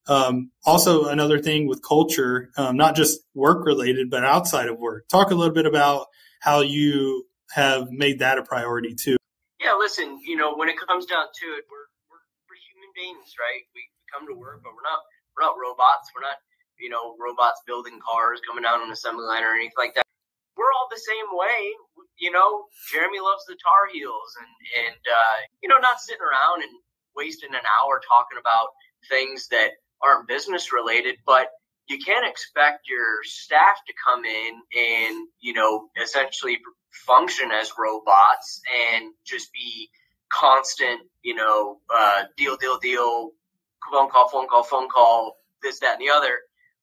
Um, 0.09 0.51
also, 0.65 1.07
another 1.07 1.39
thing 1.39 1.69
with 1.69 1.87
culture, 1.87 2.51
um, 2.57 2.77
not 2.77 2.97
just 2.97 3.21
work 3.35 3.65
related, 3.65 4.11
but 4.11 4.25
outside 4.25 4.69
of 4.69 4.79
work. 4.79 5.09
Talk 5.09 5.31
a 5.31 5.35
little 5.35 5.55
bit 5.55 5.67
about 5.67 6.07
how 6.41 6.61
you 6.61 7.27
have 7.53 7.91
made 7.91 8.21
that 8.21 8.39
a 8.39 8.43
priority 8.43 8.95
too. 8.95 9.17
Yeah, 9.61 9.77
listen, 9.79 10.19
you 10.25 10.37
know, 10.37 10.57
when 10.57 10.69
it 10.69 10.77
comes 10.81 11.05
down 11.07 11.27
to 11.29 11.47
it, 11.61 11.65
we're, 11.69 11.89
we're, 12.09 12.25
we're 12.49 12.61
human 12.73 12.91
beings, 12.97 13.37
right? 13.37 13.63
We 13.75 13.83
come 14.11 14.27
to 14.27 14.35
work, 14.35 14.65
but 14.65 14.73
we're 14.73 14.89
not 14.89 15.01
we're 15.37 15.47
not 15.47 15.55
robots. 15.61 16.11
We're 16.17 16.27
not, 16.27 16.39
you 16.81 16.91
know, 16.91 17.15
robots 17.21 17.63
building 17.67 18.01
cars 18.03 18.41
coming 18.43 18.65
down 18.65 18.83
an 18.83 18.91
assembly 18.91 19.25
line 19.25 19.45
or 19.45 19.55
anything 19.55 19.79
like 19.79 19.95
that. 19.95 20.05
We're 20.57 20.73
all 20.75 20.89
the 20.91 21.01
same 21.01 21.29
way. 21.33 21.77
You 22.19 22.33
know, 22.35 22.67
Jeremy 22.93 23.21
loves 23.21 23.47
the 23.47 23.57
Tar 23.57 23.89
Heels 23.95 24.31
and, 24.37 24.53
and, 24.85 25.03
uh, 25.07 25.39
you 25.63 25.69
know, 25.71 25.79
not 25.81 26.01
sitting 26.01 26.21
around 26.21 26.61
and 26.61 26.75
wasting 27.17 27.51
an 27.55 27.61
hour 27.81 28.01
talking 28.07 28.39
about 28.39 28.69
things 29.09 29.49
that 29.49 29.71
aren't 30.03 30.29
business 30.29 30.73
related, 30.73 31.17
but 31.27 31.49
you 31.89 31.99
can't 31.99 32.27
expect 32.27 32.89
your 32.89 33.23
staff 33.25 33.79
to 33.87 33.93
come 34.05 34.25
in 34.25 34.61
and, 34.79 35.29
you 35.41 35.53
know, 35.53 35.89
essentially 36.03 36.59
function 36.91 37.51
as 37.51 37.73
robots 37.79 38.61
and 38.95 39.13
just 39.25 39.53
be 39.53 39.89
constant, 40.33 41.01
you 41.23 41.35
know, 41.35 41.79
uh, 41.93 42.25
deal, 42.37 42.57
deal, 42.57 42.79
deal, 42.79 43.31
phone 43.91 44.09
call, 44.09 44.29
phone 44.29 44.47
call, 44.49 44.63
phone 44.63 44.89
call, 44.89 45.37
this, 45.63 45.81
that, 45.81 45.99
and 45.99 46.01
the 46.01 46.13
other. 46.13 46.39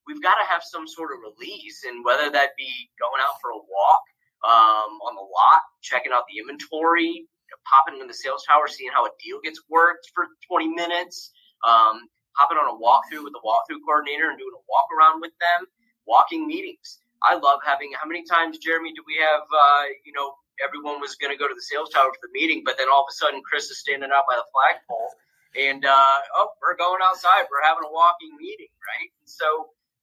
We've 0.06 0.22
got 0.22 0.36
to 0.36 0.48
have 0.50 0.62
some 0.64 0.88
sort 0.88 1.12
of 1.12 1.20
release, 1.20 1.84
and 1.86 2.04
whether 2.04 2.30
that 2.30 2.50
be 2.58 2.90
going 3.00 3.22
out 3.22 3.36
for 3.42 3.52
a 3.52 3.58
walk 3.58 4.04
um, 4.44 5.00
on 5.04 5.16
the 5.16 5.22
lot, 5.22 5.62
checking 5.82 6.12
out 6.12 6.24
the 6.32 6.40
inventory, 6.40 7.28
popping 7.66 8.00
in 8.02 8.08
the 8.08 8.14
sales 8.14 8.44
tower, 8.48 8.68
seeing 8.68 8.92
how 8.92 9.06
a 9.06 9.12
deal 9.24 9.40
gets 9.44 9.62
worked 9.70 10.12
for 10.14 10.28
20 10.48 10.70
minutes, 10.76 11.32
um, 11.68 12.08
hopping 12.36 12.58
on 12.58 12.68
a 12.70 12.78
walkthrough 12.78 13.24
with 13.24 13.34
the 13.34 13.44
walkthrough 13.44 13.82
coordinator 13.86 14.30
and 14.30 14.38
doing 14.38 14.54
a 14.54 14.64
walk 14.70 14.88
around 14.92 15.22
with 15.22 15.34
them, 15.40 15.68
walking 16.06 16.48
meetings. 16.48 17.00
I 17.24 17.36
love 17.36 17.60
having. 17.66 17.92
How 17.98 18.08
many 18.08 18.24
times, 18.24 18.60
Jeremy, 18.60 18.94
do 18.94 19.02
we 19.08 19.18
have? 19.18 19.42
Uh, 19.50 19.84
you 20.06 20.14
know, 20.14 20.38
everyone 20.62 21.02
was 21.02 21.16
going 21.18 21.34
to 21.34 21.40
go 21.40 21.48
to 21.48 21.56
the 21.56 21.66
sales 21.66 21.90
tower 21.90 22.14
for 22.14 22.22
the 22.22 22.34
meeting, 22.34 22.62
but 22.64 22.78
then 22.78 22.88
all 22.94 23.02
of 23.02 23.10
a 23.10 23.16
sudden, 23.16 23.42
Chris 23.42 23.72
is 23.74 23.80
standing 23.80 24.12
out 24.14 24.30
by 24.30 24.38
the 24.38 24.46
flagpole 24.54 25.18
and 25.58 25.86
uh, 25.86 26.18
oh, 26.36 26.50
we're 26.62 26.78
going 26.78 27.02
outside. 27.02 27.50
We're 27.50 27.66
having 27.66 27.84
a 27.88 27.92
walking 27.92 28.38
meeting, 28.38 28.70
right? 28.86 29.10
And 29.22 29.30
so 29.30 29.48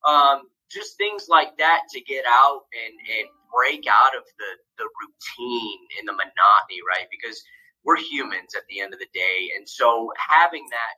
um, 0.02 0.38
just 0.71 0.97
things 0.97 1.26
like 1.28 1.56
that 1.59 1.83
to 1.92 2.00
get 2.00 2.25
out 2.28 2.62
and, 2.73 2.94
and 2.94 3.26
break 3.52 3.85
out 3.87 4.16
of 4.16 4.25
the, 4.38 4.50
the 4.78 4.88
routine 4.88 5.80
and 5.99 6.09
the 6.09 6.12
monotony, 6.12 6.80
right? 6.87 7.06
Because 7.11 7.42
we're 7.85 8.00
humans 8.00 8.54
at 8.56 8.64
the 8.68 8.80
end 8.80 8.92
of 8.92 9.00
the 9.00 9.11
day. 9.14 9.52
And 9.56 9.68
so 9.68 10.11
having 10.18 10.66
that, 10.71 10.94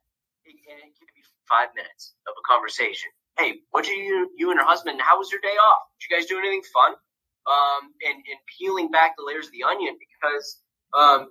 and 0.46 0.78
it 0.78 0.94
can 0.96 1.08
be 1.14 1.22
five 1.48 1.68
minutes 1.74 2.14
of 2.26 2.34
a 2.38 2.44
conversation. 2.46 3.10
Hey, 3.38 3.60
what 3.70 3.84
did 3.84 3.98
you, 3.98 4.30
you 4.38 4.50
and 4.50 4.58
your 4.58 4.66
husband, 4.66 5.00
how 5.02 5.18
was 5.18 5.30
your 5.30 5.40
day 5.40 5.56
off? 5.58 5.82
Did 6.00 6.08
you 6.08 6.16
guys 6.16 6.26
do 6.26 6.38
anything 6.38 6.62
fun? 6.72 6.94
Um, 7.46 7.94
and, 8.02 8.16
and 8.16 8.40
peeling 8.58 8.90
back 8.90 9.14
the 9.16 9.24
layers 9.26 9.46
of 9.46 9.52
the 9.52 9.62
onion 9.68 9.94
because 10.00 10.58
um, 10.94 11.28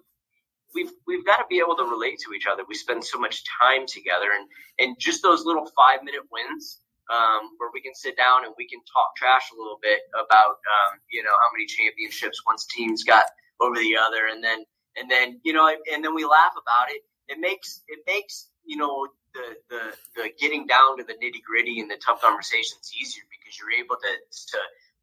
we've 0.74 0.92
we've 1.08 1.26
got 1.26 1.38
to 1.38 1.46
be 1.50 1.60
able 1.60 1.76
to 1.76 1.84
relate 1.84 2.20
to 2.26 2.34
each 2.34 2.48
other. 2.48 2.64
We 2.68 2.76
spend 2.76 3.04
so 3.04 3.20
much 3.20 3.44
time 3.62 3.86
together, 3.88 4.28
and 4.32 4.48
and 4.80 5.00
just 5.00 5.24
those 5.24 5.46
little 5.46 5.68
five 5.76 6.04
minute 6.04 6.24
wins 6.32 6.80
um, 7.12 7.54
where 7.58 7.70
we 7.74 7.82
can 7.82 7.94
sit 7.94 8.18
down 8.18 8.46
and 8.46 8.54
we 8.58 8.68
can 8.68 8.80
talk 8.86 9.16
trash 9.16 9.52
a 9.54 9.58
little 9.58 9.80
bit 9.82 10.02
about 10.14 10.58
um, 10.64 11.00
you 11.12 11.24
know 11.24 11.34
how 11.34 11.50
many 11.54 11.66
championships 11.66 12.42
one's 12.46 12.66
team's 12.66 13.04
got 13.04 13.26
over 13.60 13.76
the 13.76 13.98
other, 13.98 14.28
and 14.32 14.44
then 14.44 14.66
and 14.98 15.10
then 15.10 15.40
you 15.44 15.54
know 15.54 15.68
and 15.68 16.04
then 16.04 16.16
we 16.16 16.26
laugh 16.26 16.54
about 16.54 16.90
it. 16.90 17.02
It 17.28 17.40
makes 17.40 17.82
it 17.88 18.00
makes 18.08 18.50
you 18.66 18.78
know 18.78 19.08
the 19.34 19.58
the 19.70 19.82
the 20.16 20.30
getting 20.40 20.66
down 20.66 20.98
to 20.98 21.04
the 21.04 21.14
nitty 21.14 21.44
gritty 21.46 21.80
and 21.80 21.90
the 21.90 21.98
tough 21.98 22.22
conversations 22.22 22.92
easier 23.00 23.24
because 23.30 23.58
you're 23.60 23.78
able 23.78 23.96
to 23.96 24.12
to 24.54 24.60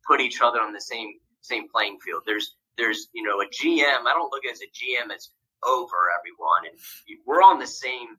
put 0.07 0.21
each 0.21 0.41
other 0.43 0.61
on 0.61 0.73
the 0.73 0.81
same 0.81 1.15
same 1.41 1.69
playing 1.69 1.99
field. 2.01 2.23
There's 2.27 2.55
there's 2.77 3.09
you 3.13 3.23
know 3.23 3.41
a 3.41 3.47
GM. 3.47 4.07
I 4.07 4.15
don't 4.15 4.33
look 4.33 4.45
at 4.45 4.53
as 4.53 4.63
a 4.63 4.71
GM 4.71 5.15
as 5.15 5.31
over 5.63 6.11
everyone, 6.19 6.67
and 6.67 6.79
we're 7.27 7.43
on 7.43 7.59
the 7.59 7.67
same 7.67 8.19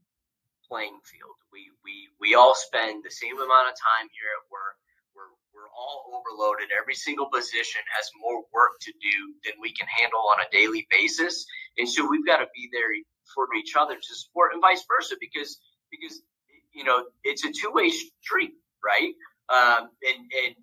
playing 0.73 0.97
field. 1.05 1.37
We 1.53 1.69
we 1.85 2.09
we 2.17 2.33
all 2.33 2.57
spend 2.57 3.05
the 3.05 3.13
same 3.13 3.37
amount 3.37 3.69
of 3.69 3.77
time 3.77 4.09
here 4.09 4.33
at 4.33 4.49
work. 4.49 4.73
We're 5.13 5.29
we're 5.53 5.69
all 5.69 6.09
overloaded. 6.17 6.73
Every 6.73 6.97
single 6.97 7.29
position 7.29 7.85
has 7.93 8.09
more 8.17 8.41
work 8.49 8.81
to 8.81 8.91
do 8.97 9.17
than 9.45 9.61
we 9.61 9.69
can 9.69 9.85
handle 9.85 10.25
on 10.33 10.41
a 10.41 10.49
daily 10.49 10.89
basis, 10.89 11.45
and 11.77 11.85
so 11.85 12.09
we've 12.09 12.25
got 12.25 12.41
to 12.41 12.49
be 12.57 12.73
there 12.73 12.89
for 13.37 13.45
each 13.53 13.77
other 13.77 13.93
to 13.93 14.13
support, 14.17 14.57
and 14.57 14.65
vice 14.65 14.81
versa, 14.89 15.13
because 15.21 15.61
because 15.93 16.25
you 16.73 16.83
know 16.83 17.05
it's 17.21 17.45
a 17.45 17.53
two 17.53 17.69
way 17.69 17.93
street, 17.93 18.57
right? 18.81 19.13
Um, 19.53 19.93
and 20.01 20.19
and 20.41 20.55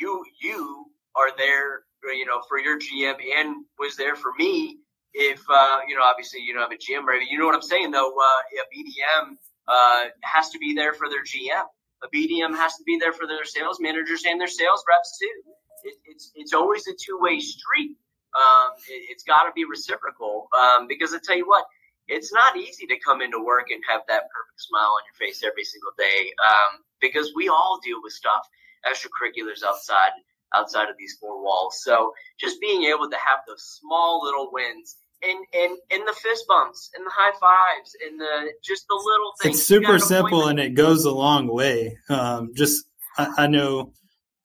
you 0.00 0.24
you 0.40 0.88
are 1.12 1.36
there, 1.36 1.84
you 2.08 2.24
know, 2.24 2.40
for 2.48 2.56
your 2.56 2.80
GM, 2.80 3.20
and 3.36 3.68
was 3.76 4.00
there 4.00 4.16
for 4.16 4.32
me 4.38 4.80
if 5.14 5.40
uh, 5.48 5.78
you 5.88 5.96
know, 5.96 6.02
obviously 6.02 6.40
you 6.40 6.54
don't 6.54 6.62
have 6.62 6.72
a 6.72 6.80
GM 6.80 7.06
ready. 7.06 7.26
You 7.28 7.38
know 7.38 7.46
what 7.46 7.54
I'm 7.54 7.62
saying 7.62 7.90
though? 7.90 8.12
Uh, 8.12 8.60
a 8.60 8.66
BDM 8.74 9.36
uh, 9.68 10.04
has 10.22 10.50
to 10.50 10.58
be 10.58 10.74
there 10.74 10.94
for 10.94 11.08
their 11.08 11.22
GM. 11.22 11.64
A 12.02 12.08
BDM 12.14 12.56
has 12.56 12.74
to 12.76 12.84
be 12.84 12.98
there 12.98 13.12
for 13.12 13.26
their 13.26 13.44
sales 13.44 13.78
managers 13.80 14.24
and 14.26 14.40
their 14.40 14.48
sales 14.48 14.82
reps 14.88 15.18
too. 15.18 15.52
It, 15.84 15.94
it's 16.06 16.32
it's 16.34 16.52
always 16.52 16.86
a 16.86 16.92
two 16.92 17.18
way 17.20 17.40
street. 17.40 17.96
Um, 18.32 18.72
it, 18.88 19.12
has 19.12 19.22
got 19.24 19.44
to 19.44 19.52
be 19.54 19.66
reciprocal 19.66 20.48
um, 20.56 20.88
because 20.88 21.12
I 21.12 21.18
tell 21.22 21.36
you 21.36 21.46
what, 21.46 21.66
it's 22.08 22.32
not 22.32 22.56
easy 22.56 22.86
to 22.86 22.96
come 23.04 23.20
into 23.20 23.38
work 23.44 23.68
and 23.70 23.82
have 23.86 24.00
that 24.08 24.24
perfect 24.32 24.56
smile 24.56 24.96
on 24.96 25.04
your 25.04 25.28
face 25.28 25.44
every 25.44 25.64
single 25.64 25.92
day 25.98 26.32
um, 26.40 26.80
because 26.98 27.32
we 27.36 27.48
all 27.48 27.78
deal 27.84 28.00
with 28.02 28.14
stuff, 28.14 28.48
extracurriculars 28.88 29.62
outside 29.62 30.12
outside 30.54 30.88
of 30.88 30.96
these 30.98 31.16
four 31.20 31.42
walls. 31.42 31.80
So 31.82 32.12
just 32.38 32.60
being 32.60 32.84
able 32.84 33.08
to 33.08 33.16
have 33.16 33.40
those 33.46 33.62
small 33.80 34.22
little 34.22 34.50
wins 34.52 34.96
and 35.22 35.46
and 35.54 35.78
and 35.90 36.08
the 36.08 36.12
fist 36.12 36.44
bumps 36.48 36.90
and 36.96 37.06
the 37.06 37.10
high 37.10 37.32
fives 37.38 37.96
and 38.06 38.20
the 38.20 38.52
just 38.62 38.86
the 38.88 38.94
little 38.94 39.32
things. 39.40 39.56
It's 39.56 39.66
super 39.66 39.98
simple 39.98 40.48
and 40.48 40.58
it 40.58 40.74
goes 40.74 41.04
a 41.04 41.10
long 41.10 41.46
way. 41.46 41.96
Um, 42.08 42.52
just 42.54 42.84
I, 43.18 43.32
I, 43.38 43.46
know 43.46 43.92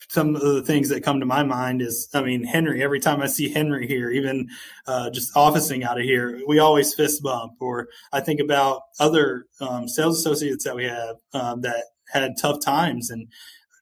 some 0.10 0.36
of 0.36 0.42
the 0.42 0.62
things 0.62 0.90
that 0.90 1.04
come 1.04 1.20
to 1.20 1.26
my 1.26 1.44
mind 1.44 1.82
is 1.82 2.10
I 2.14 2.22
mean 2.22 2.44
Henry. 2.44 2.84
Every 2.84 3.00
time 3.00 3.22
I 3.22 3.28
see 3.28 3.50
Henry 3.50 3.88
here, 3.88 4.12
even 4.12 4.48
uh, 4.86 5.10
just 5.10 5.36
officing 5.36 5.84
out 5.84 5.98
of 5.98 6.04
here, 6.04 6.42
we 6.48 6.60
always 6.60 6.94
fist 6.94 7.24
bump. 7.24 7.54
Or 7.60 7.88
I 8.14 8.20
think 8.20 8.40
about 8.40 8.82
other 9.00 9.46
um, 9.60 9.88
sales 9.88 10.20
associates 10.20 10.64
that 10.64 10.76
we 10.76 10.86
have 10.86 11.16
um, 11.34 11.62
that 11.62 11.86
had 12.10 12.36
tough 12.40 12.62
times 12.62 13.10
and 13.10 13.28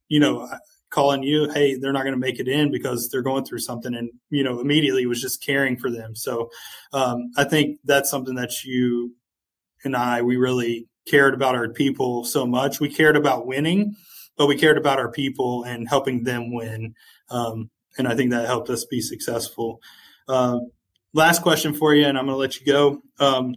you 0.08 0.20
know 0.20 0.50
calling 0.96 1.24
you, 1.24 1.50
hey, 1.54 1.76
they're 1.76 1.92
not 1.92 2.04
going 2.04 2.14
to 2.14 2.20
make 2.20 2.40
it 2.40 2.48
in 2.48 2.72
because 2.72 3.10
they're 3.10 3.22
going 3.22 3.44
through 3.44 3.60
something, 3.60 3.94
and 3.94 4.10
you 4.30 4.44
know 4.44 4.62
immediately 4.62 5.06
was 5.06 5.22
just 5.22 5.44
caring 5.44 5.78
for 5.78 5.92
them. 5.92 6.16
So 6.16 6.50
um, 6.94 7.32
I 7.38 7.44
think 7.44 7.80
that's 7.84 8.10
something 8.10 8.36
that 8.36 8.64
you 8.64 9.14
and 9.84 9.96
I 9.96 10.22
we 10.22 10.38
really 10.38 10.88
cared 11.06 11.34
about 11.34 11.54
our 11.54 11.70
people 11.70 12.24
so 12.24 12.48
much. 12.48 12.80
We 12.80 12.90
cared 12.90 13.18
about 13.18 13.46
winning, 13.46 13.96
but 14.38 14.48
we 14.48 14.58
cared 14.58 14.78
about 14.78 14.98
our 14.98 15.12
people 15.12 15.64
and 15.64 15.88
helping 15.88 16.24
them 16.24 16.54
win. 16.54 16.96
Um, 17.30 17.70
and 17.98 18.08
I 18.08 18.16
think 18.16 18.32
that 18.32 18.48
helped 18.48 18.70
us 18.70 18.86
be 18.86 19.02
successful. 19.02 19.82
Uh, 20.28 20.60
last 21.14 21.42
question 21.42 21.74
for 21.74 21.94
you, 21.94 22.06
and 22.06 22.18
I'm 22.18 22.26
going 22.26 22.36
to 22.36 22.40
let 22.40 22.60
you 22.60 22.66
go. 22.66 23.02
Um, 23.20 23.56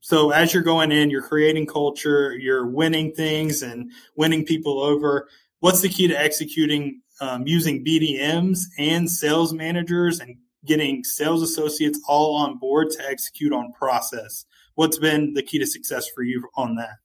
so 0.00 0.30
as 0.30 0.54
you're 0.54 0.62
going 0.62 0.92
in, 0.92 1.10
you're 1.10 1.22
creating 1.22 1.66
culture, 1.66 2.34
you're 2.36 2.66
winning 2.66 3.12
things 3.12 3.62
and 3.62 3.92
winning 4.16 4.46
people 4.46 4.80
over. 4.80 5.28
What's 5.60 5.82
the 5.82 5.90
key 5.90 6.08
to 6.08 6.18
executing 6.18 7.02
um, 7.20 7.46
using 7.46 7.84
BDMs 7.84 8.60
and 8.78 9.10
sales 9.10 9.52
managers 9.52 10.18
and 10.18 10.38
getting 10.64 11.04
sales 11.04 11.42
associates 11.42 12.00
all 12.08 12.36
on 12.36 12.56
board 12.56 12.90
to 12.92 13.06
execute 13.06 13.52
on 13.52 13.72
process? 13.72 14.46
What's 14.74 14.98
been 14.98 15.34
the 15.34 15.42
key 15.42 15.58
to 15.58 15.66
success 15.66 16.08
for 16.14 16.22
you 16.22 16.48
on 16.56 16.76
that? 16.76 16.96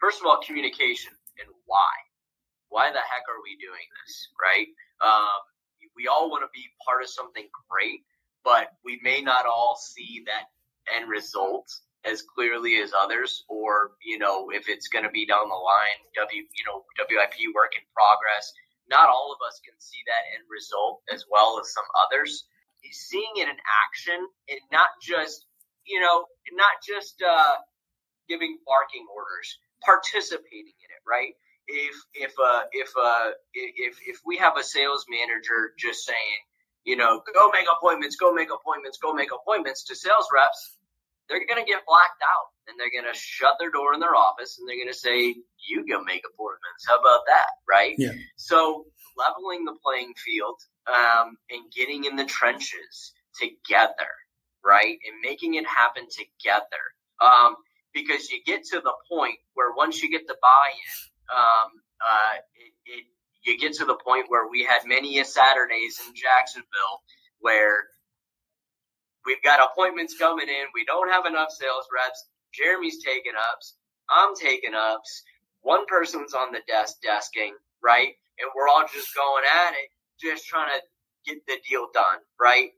First 0.00 0.20
of 0.20 0.26
all, 0.26 0.38
communication 0.46 1.12
and 1.40 1.48
why. 1.64 1.88
Why 2.68 2.90
the 2.90 2.98
heck 2.98 3.24
are 3.28 3.42
we 3.42 3.56
doing 3.56 3.86
this, 4.04 4.28
right? 4.38 4.66
Um, 5.02 5.40
we 5.96 6.08
all 6.08 6.30
want 6.30 6.42
to 6.42 6.50
be 6.52 6.66
part 6.84 7.02
of 7.02 7.08
something 7.08 7.48
great, 7.70 8.00
but 8.44 8.68
we 8.84 9.00
may 9.02 9.22
not 9.22 9.46
all 9.46 9.78
see 9.80 10.24
that 10.26 10.48
end 10.94 11.08
result 11.08 11.72
as 12.04 12.22
clearly 12.22 12.80
as 12.82 12.92
others, 12.92 13.44
or 13.48 13.92
you 14.02 14.18
know, 14.18 14.50
if 14.50 14.68
it's 14.68 14.88
going 14.88 15.04
to 15.04 15.10
be 15.10 15.26
down 15.26 15.48
the 15.48 15.54
line, 15.54 15.98
W, 16.16 16.42
you 16.42 16.64
know, 16.66 16.84
WIP 16.98 17.38
work 17.54 17.72
in 17.74 17.84
progress. 17.94 18.52
Not 18.90 19.08
all 19.08 19.32
of 19.32 19.38
us 19.46 19.60
can 19.64 19.78
see 19.78 20.02
that 20.06 20.26
end 20.34 20.44
result 20.50 21.00
as 21.12 21.24
well 21.30 21.58
as 21.60 21.72
some 21.72 21.86
others. 22.04 22.44
Seeing 22.90 23.38
it 23.38 23.48
in 23.48 23.56
action 23.86 24.18
and 24.50 24.60
not 24.72 24.90
just, 25.00 25.46
you 25.86 26.00
know, 26.00 26.26
not 26.52 26.82
just 26.82 27.22
uh, 27.22 27.62
giving 28.28 28.58
barking 28.66 29.06
orders, 29.06 29.58
participating 29.84 30.74
in 30.74 30.90
it, 30.90 31.02
right? 31.06 31.34
If 31.68 31.94
if 32.14 32.32
uh, 32.42 32.62
if 32.72 32.90
uh, 32.98 33.30
if 33.54 33.98
if 34.04 34.18
we 34.26 34.38
have 34.38 34.58
a 34.58 34.64
sales 34.64 35.06
manager 35.08 35.72
just 35.78 36.04
saying, 36.04 36.40
you 36.84 36.96
know, 36.96 37.22
go 37.22 37.50
make 37.52 37.66
appointments, 37.70 38.16
go 38.16 38.34
make 38.34 38.50
appointments, 38.50 38.98
go 38.98 39.14
make 39.14 39.30
appointments 39.30 39.84
to 39.84 39.94
sales 39.94 40.26
reps, 40.34 40.76
they're 41.28 41.46
going 41.46 41.62
to 41.62 41.70
get 41.70 41.86
blacked 41.86 42.22
out 42.22 42.52
and 42.68 42.78
they're 42.78 42.92
going 42.92 43.10
to 43.12 43.18
shut 43.18 43.54
their 43.58 43.70
door 43.70 43.94
in 43.94 44.00
their 44.00 44.14
office 44.14 44.58
and 44.58 44.68
they're 44.68 44.76
going 44.76 44.92
to 44.92 44.98
say, 44.98 45.34
you 45.68 45.84
go 45.88 46.02
make 46.02 46.22
appointments. 46.26 46.84
How 46.86 46.98
about 46.98 47.22
that? 47.26 47.50
Right. 47.68 47.94
Yeah. 47.98 48.12
So 48.36 48.86
leveling 49.16 49.64
the 49.64 49.76
playing 49.84 50.14
field, 50.16 50.58
um, 50.86 51.36
and 51.50 51.70
getting 51.74 52.04
in 52.04 52.16
the 52.16 52.24
trenches 52.24 53.12
together, 53.40 54.10
right. 54.64 54.98
And 55.06 55.20
making 55.22 55.54
it 55.54 55.64
happen 55.66 56.06
together. 56.10 56.82
Um, 57.20 57.56
because 57.94 58.30
you 58.30 58.40
get 58.44 58.64
to 58.72 58.80
the 58.80 58.94
point 59.10 59.36
where 59.54 59.74
once 59.74 60.02
you 60.02 60.10
get 60.10 60.26
the 60.26 60.36
buy-in, 60.40 61.36
um, 61.36 61.70
uh, 62.00 62.36
it, 62.56 62.72
it, 62.86 63.04
you 63.44 63.58
get 63.58 63.74
to 63.74 63.84
the 63.84 63.94
point 63.94 64.26
where 64.28 64.48
we 64.48 64.64
had 64.64 64.80
many 64.86 65.18
a 65.18 65.24
Saturdays 65.24 66.00
in 66.06 66.14
Jacksonville 66.14 67.02
where 67.40 67.84
we've 69.26 69.42
got 69.42 69.60
appointments 69.60 70.16
coming 70.18 70.48
in. 70.48 70.66
We 70.74 70.84
don't 70.84 71.10
have 71.10 71.26
enough 71.26 71.50
sales 71.50 71.86
reps. 71.92 72.26
Jeremy's 72.52 73.02
taking 73.02 73.32
ups. 73.52 73.76
I'm 74.10 74.34
taking 74.34 74.74
ups. 74.74 75.22
One 75.62 75.86
person's 75.86 76.34
on 76.34 76.52
the 76.52 76.60
desk 76.66 76.96
desking, 77.04 77.54
right? 77.82 78.14
And 78.38 78.50
we're 78.54 78.68
all 78.68 78.84
just 78.92 79.14
going 79.14 79.44
at 79.66 79.72
it, 79.72 79.88
just 80.20 80.46
trying 80.46 80.70
to 80.74 80.80
get 81.24 81.46
the 81.46 81.58
deal 81.68 81.86
done, 81.94 82.18
right? 82.40 82.70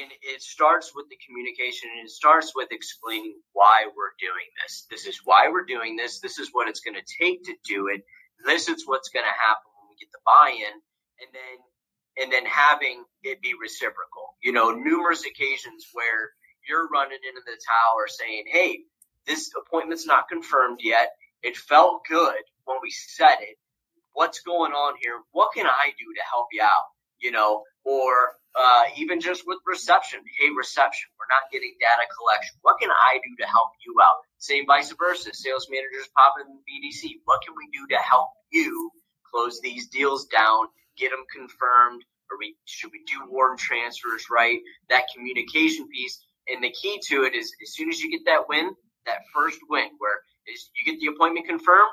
And 0.00 0.10
it 0.22 0.42
starts 0.42 0.92
with 0.96 1.06
the 1.08 1.18
communication 1.22 1.90
and 1.94 2.08
it 2.08 2.10
starts 2.10 2.52
with 2.56 2.72
explaining 2.72 3.38
why 3.52 3.86
we're 3.94 4.16
doing 4.18 4.48
this. 4.62 4.86
This 4.90 5.06
is 5.06 5.20
why 5.24 5.48
we're 5.52 5.68
doing 5.68 5.94
this. 5.94 6.18
This 6.18 6.38
is 6.38 6.50
what 6.52 6.68
it's 6.68 6.80
going 6.80 6.96
to 6.98 7.06
take 7.06 7.44
to 7.44 7.54
do 7.64 7.86
it. 7.86 8.02
This 8.44 8.68
is 8.68 8.82
what's 8.86 9.10
going 9.10 9.28
to 9.28 9.38
happen 9.46 9.70
when 9.78 9.92
we 9.92 10.00
get 10.00 10.10
the 10.10 10.24
buy-in. 10.26 10.74
And 11.22 11.30
then 11.30 11.56
and 12.20 12.32
then 12.32 12.44
having 12.46 13.04
it 13.22 13.40
be 13.40 13.54
reciprocal. 13.60 14.34
You 14.42 14.52
know, 14.52 14.70
numerous 14.70 15.24
occasions 15.24 15.86
where 15.92 16.30
you're 16.68 16.88
running 16.88 17.18
into 17.26 17.42
the 17.44 17.58
tower 17.66 18.06
saying, 18.08 18.44
Hey, 18.48 18.80
this 19.26 19.50
appointment's 19.56 20.06
not 20.06 20.28
confirmed 20.28 20.80
yet. 20.82 21.10
It 21.42 21.56
felt 21.56 22.02
good 22.08 22.42
when 22.64 22.78
we 22.82 22.90
said 22.90 23.38
it. 23.40 23.56
What's 24.12 24.40
going 24.40 24.72
on 24.72 24.94
here? 25.00 25.20
What 25.32 25.50
can 25.54 25.66
I 25.66 25.90
do 25.96 26.06
to 26.16 26.22
help 26.28 26.48
you 26.52 26.62
out? 26.62 26.90
You 27.20 27.30
know, 27.30 27.62
or 27.84 28.10
uh, 28.58 28.82
even 28.96 29.20
just 29.20 29.44
with 29.46 29.58
reception. 29.66 30.20
Hey, 30.38 30.48
reception, 30.56 31.10
we're 31.18 31.30
not 31.30 31.50
getting 31.52 31.74
data 31.78 32.06
collection. 32.18 32.58
What 32.62 32.78
can 32.80 32.90
I 32.90 33.18
do 33.22 33.44
to 33.44 33.46
help 33.46 33.70
you 33.86 33.94
out? 34.02 34.18
Same 34.38 34.66
vice 34.66 34.92
versa. 34.98 35.30
Sales 35.34 35.68
managers 35.70 36.08
pop 36.16 36.34
in 36.40 36.46
BDC. 36.66 37.20
What 37.24 37.42
can 37.42 37.54
we 37.56 37.68
do 37.72 37.86
to 37.94 38.02
help 38.02 38.30
you 38.50 38.90
close 39.30 39.60
these 39.60 39.88
deals 39.88 40.26
down 40.26 40.66
get 40.98 41.10
them 41.10 41.24
confirmed? 41.32 42.02
Or 42.30 42.38
we 42.38 42.56
should 42.64 42.90
we 42.92 43.04
do 43.06 43.30
warm 43.30 43.56
transfers 43.56 44.26
right? 44.30 44.58
That 44.90 45.04
communication 45.14 45.88
piece, 45.88 46.18
and 46.46 46.62
the 46.62 46.70
key 46.70 47.00
to 47.08 47.24
it 47.24 47.34
is 47.34 47.52
as 47.62 47.74
soon 47.74 47.88
as 47.88 48.00
you 48.00 48.10
get 48.10 48.26
that 48.26 48.48
win, 48.48 48.70
that 49.06 49.20
first 49.34 49.58
win, 49.68 49.88
where 49.98 50.20
is 50.46 50.70
you 50.76 50.90
get 50.90 51.00
the 51.00 51.12
appointment 51.12 51.46
confirmed, 51.46 51.92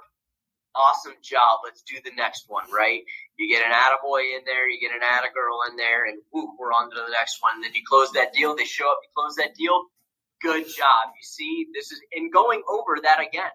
awesome 0.76 1.16
job. 1.24 1.60
Let's 1.64 1.82
do 1.84 1.96
the 2.04 2.16
next 2.16 2.46
one, 2.48 2.70
right? 2.72 3.02
You 3.38 3.50
get 3.50 3.66
an 3.66 3.72
attaboy 3.72 4.36
in 4.38 4.44
there, 4.46 4.70
you 4.70 4.80
get 4.80 4.96
an 4.96 5.02
attagirl 5.02 5.72
in 5.72 5.78
there, 5.78 6.06
and 6.06 6.20
whoop, 6.32 6.52
we're 6.60 6.72
on 6.72 6.90
to 6.90 6.96
the 6.96 7.12
next 7.12 7.42
one. 7.42 7.62
Then 7.62 7.74
you 7.74 7.82
close 7.88 8.12
that 8.12 8.34
deal, 8.34 8.56
they 8.56 8.66
show 8.66 8.90
up, 8.92 9.00
you 9.04 9.10
close 9.16 9.36
that 9.36 9.56
deal. 9.56 9.84
Good 10.42 10.68
job. 10.68 11.16
You 11.16 11.24
see, 11.24 11.68
this 11.74 11.92
is, 11.92 12.02
and 12.14 12.32
going 12.32 12.62
over 12.68 12.98
that 13.04 13.20
again, 13.26 13.52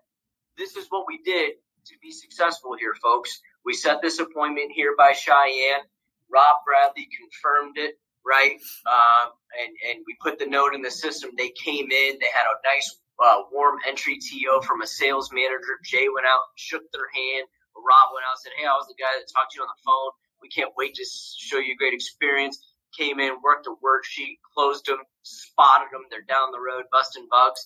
this 0.57 0.77
is 0.77 0.87
what 0.89 1.05
we 1.07 1.21
did 1.25 1.53
to 1.87 1.95
be 2.03 2.11
successful 2.11 2.75
here, 2.79 2.95
folks. 3.03 3.41
We 3.65 3.75
set 3.75 4.03
this 4.03 4.19
appointment 4.19 4.73
here 4.75 4.95
by 4.97 5.13
Cheyenne. 5.13 5.85
Rob 6.33 6.57
Bradley 6.65 7.09
confirmed 7.11 7.77
it, 7.77 7.99
right? 8.25 8.57
Um, 8.87 9.35
and, 9.59 9.73
and 9.91 10.05
we 10.07 10.17
put 10.23 10.39
the 10.39 10.47
note 10.47 10.75
in 10.75 10.83
the 10.83 10.91
system. 10.91 11.31
They 11.37 11.51
came 11.51 11.91
in. 11.91 12.19
They 12.19 12.33
had 12.33 12.47
a 12.47 12.57
nice 12.65 12.97
uh, 13.21 13.45
warm 13.53 13.79
entry 13.87 14.19
TO 14.19 14.63
from 14.67 14.81
a 14.83 14.87
sales 14.87 15.31
manager. 15.33 15.79
Jay 15.85 16.09
went 16.13 16.27
out, 16.27 16.41
shook 16.57 16.83
their 16.93 17.09
hand. 17.13 17.47
Rob 17.77 18.13
went 18.13 18.25
out 18.27 18.37
and 18.37 18.43
said, 18.43 18.53
Hey, 18.57 18.67
I 18.67 18.75
was 18.77 18.89
the 18.89 18.99
guy 18.99 19.13
that 19.17 19.29
talked 19.33 19.53
to 19.53 19.57
you 19.59 19.63
on 19.63 19.71
the 19.71 19.83
phone. 19.85 20.13
We 20.43 20.49
can't 20.49 20.73
wait 20.77 20.95
to 20.97 21.05
show 21.05 21.59
you 21.59 21.75
a 21.75 21.81
great 21.81 21.95
experience. 21.95 22.59
Came 22.97 23.21
in, 23.21 23.39
worked 23.45 23.67
a 23.67 23.75
worksheet, 23.79 24.43
closed 24.55 24.87
them, 24.87 24.99
spotted 25.23 25.89
them. 25.93 26.03
They're 26.11 26.27
down 26.27 26.51
the 26.51 26.59
road, 26.59 26.85
busting 26.91 27.29
bugs, 27.31 27.65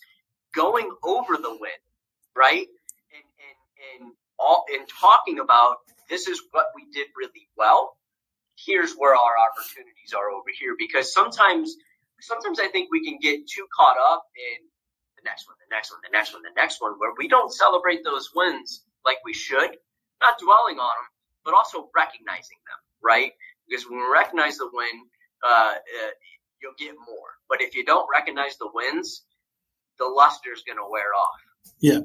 going 0.55 0.90
over 1.03 1.37
the 1.37 1.50
win, 1.50 1.81
right? 2.37 2.66
And, 3.14 3.24
and, 3.40 4.05
and 4.05 4.12
all 4.38 4.64
in 4.72 4.85
talking 4.87 5.38
about 5.38 5.79
this 6.11 6.29
is 6.29 6.42
what 6.50 6.66
we 6.74 6.85
did 6.92 7.09
really 7.16 7.48
well. 7.57 7.96
Here's 8.57 8.95
where 8.95 9.14
our 9.14 9.35
opportunities 9.51 10.12
are 10.14 10.31
over 10.31 10.51
here 10.59 10.75
because 10.79 11.12
sometimes 11.12 11.77
sometimes 12.21 12.59
I 12.61 12.69
think 12.69 12.88
we 12.90 13.05
can 13.05 13.19
get 13.21 13.47
too 13.47 13.67
caught 13.77 13.97
up 13.99 14.27
in 14.37 14.64
the 15.17 15.23
next 15.25 15.49
one, 15.49 15.57
the 15.59 15.75
next 15.75 15.90
one, 15.93 16.01
the 16.03 16.12
next 16.12 16.33
one, 16.33 16.43
the 16.43 16.61
next 16.61 16.81
one, 16.81 16.93
where 16.99 17.12
we 17.19 17.29
don't 17.29 17.53
celebrate 17.53 18.05
those 18.05 18.31
wins 18.35 18.85
like 19.05 19.19
we 19.25 19.35
should, 19.35 19.77
not 20.21 20.38
dwelling 20.38 20.79
on 20.79 20.95
them, 20.97 21.09
but 21.45 21.55
also 21.55 21.90
recognizing 21.95 22.59
them, 22.67 22.81
right? 23.03 23.33
Because 23.69 23.88
when 23.88 23.99
we 23.99 24.07
recognize 24.12 24.57
the 24.57 24.69
win, 24.73 25.05
uh, 25.45 25.75
uh, 25.77 26.11
you'll 26.62 26.79
get 26.79 26.95
more. 26.97 27.37
But 27.49 27.61
if 27.61 27.75
you 27.75 27.85
don't 27.85 28.09
recognize 28.12 28.57
the 28.57 28.69
wins, 28.73 29.25
the 29.99 30.07
luster 30.07 30.53
is 30.53 30.62
going 30.67 30.79
to 30.79 30.88
wear 30.90 31.14
off. 31.14 31.40
Yeah. 31.81 32.01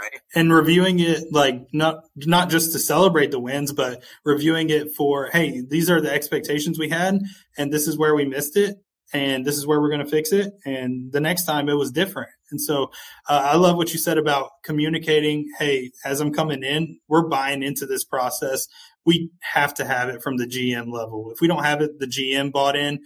Right. 0.00 0.20
And 0.34 0.52
reviewing 0.52 1.00
it 1.00 1.24
like 1.32 1.66
not 1.72 2.04
not 2.16 2.48
just 2.48 2.72
to 2.72 2.78
celebrate 2.78 3.30
the 3.30 3.38
wins, 3.38 3.72
but 3.72 4.02
reviewing 4.24 4.70
it 4.70 4.94
for 4.96 5.26
hey, 5.26 5.62
these 5.68 5.90
are 5.90 6.00
the 6.00 6.12
expectations 6.12 6.78
we 6.78 6.88
had, 6.88 7.20
and 7.58 7.72
this 7.72 7.86
is 7.86 7.98
where 7.98 8.14
we 8.14 8.24
missed 8.24 8.56
it, 8.56 8.78
and 9.12 9.44
this 9.44 9.56
is 9.56 9.66
where 9.66 9.80
we're 9.80 9.90
going 9.90 10.04
to 10.04 10.10
fix 10.10 10.32
it, 10.32 10.54
and 10.64 11.12
the 11.12 11.20
next 11.20 11.44
time 11.44 11.68
it 11.68 11.74
was 11.74 11.92
different. 11.92 12.30
And 12.50 12.60
so 12.60 12.90
uh, 13.28 13.42
I 13.52 13.56
love 13.56 13.76
what 13.76 13.92
you 13.92 13.98
said 13.98 14.18
about 14.18 14.50
communicating. 14.64 15.48
Hey, 15.58 15.90
as 16.04 16.20
I'm 16.20 16.32
coming 16.32 16.62
in, 16.62 16.98
we're 17.08 17.28
buying 17.28 17.62
into 17.62 17.86
this 17.86 18.04
process. 18.04 18.66
We 19.04 19.30
have 19.40 19.74
to 19.74 19.84
have 19.84 20.08
it 20.08 20.22
from 20.22 20.36
the 20.36 20.46
GM 20.46 20.92
level. 20.92 21.30
If 21.32 21.40
we 21.40 21.48
don't 21.48 21.64
have 21.64 21.80
it, 21.80 21.98
the 21.98 22.06
GM 22.06 22.52
bought 22.52 22.76
in, 22.76 23.00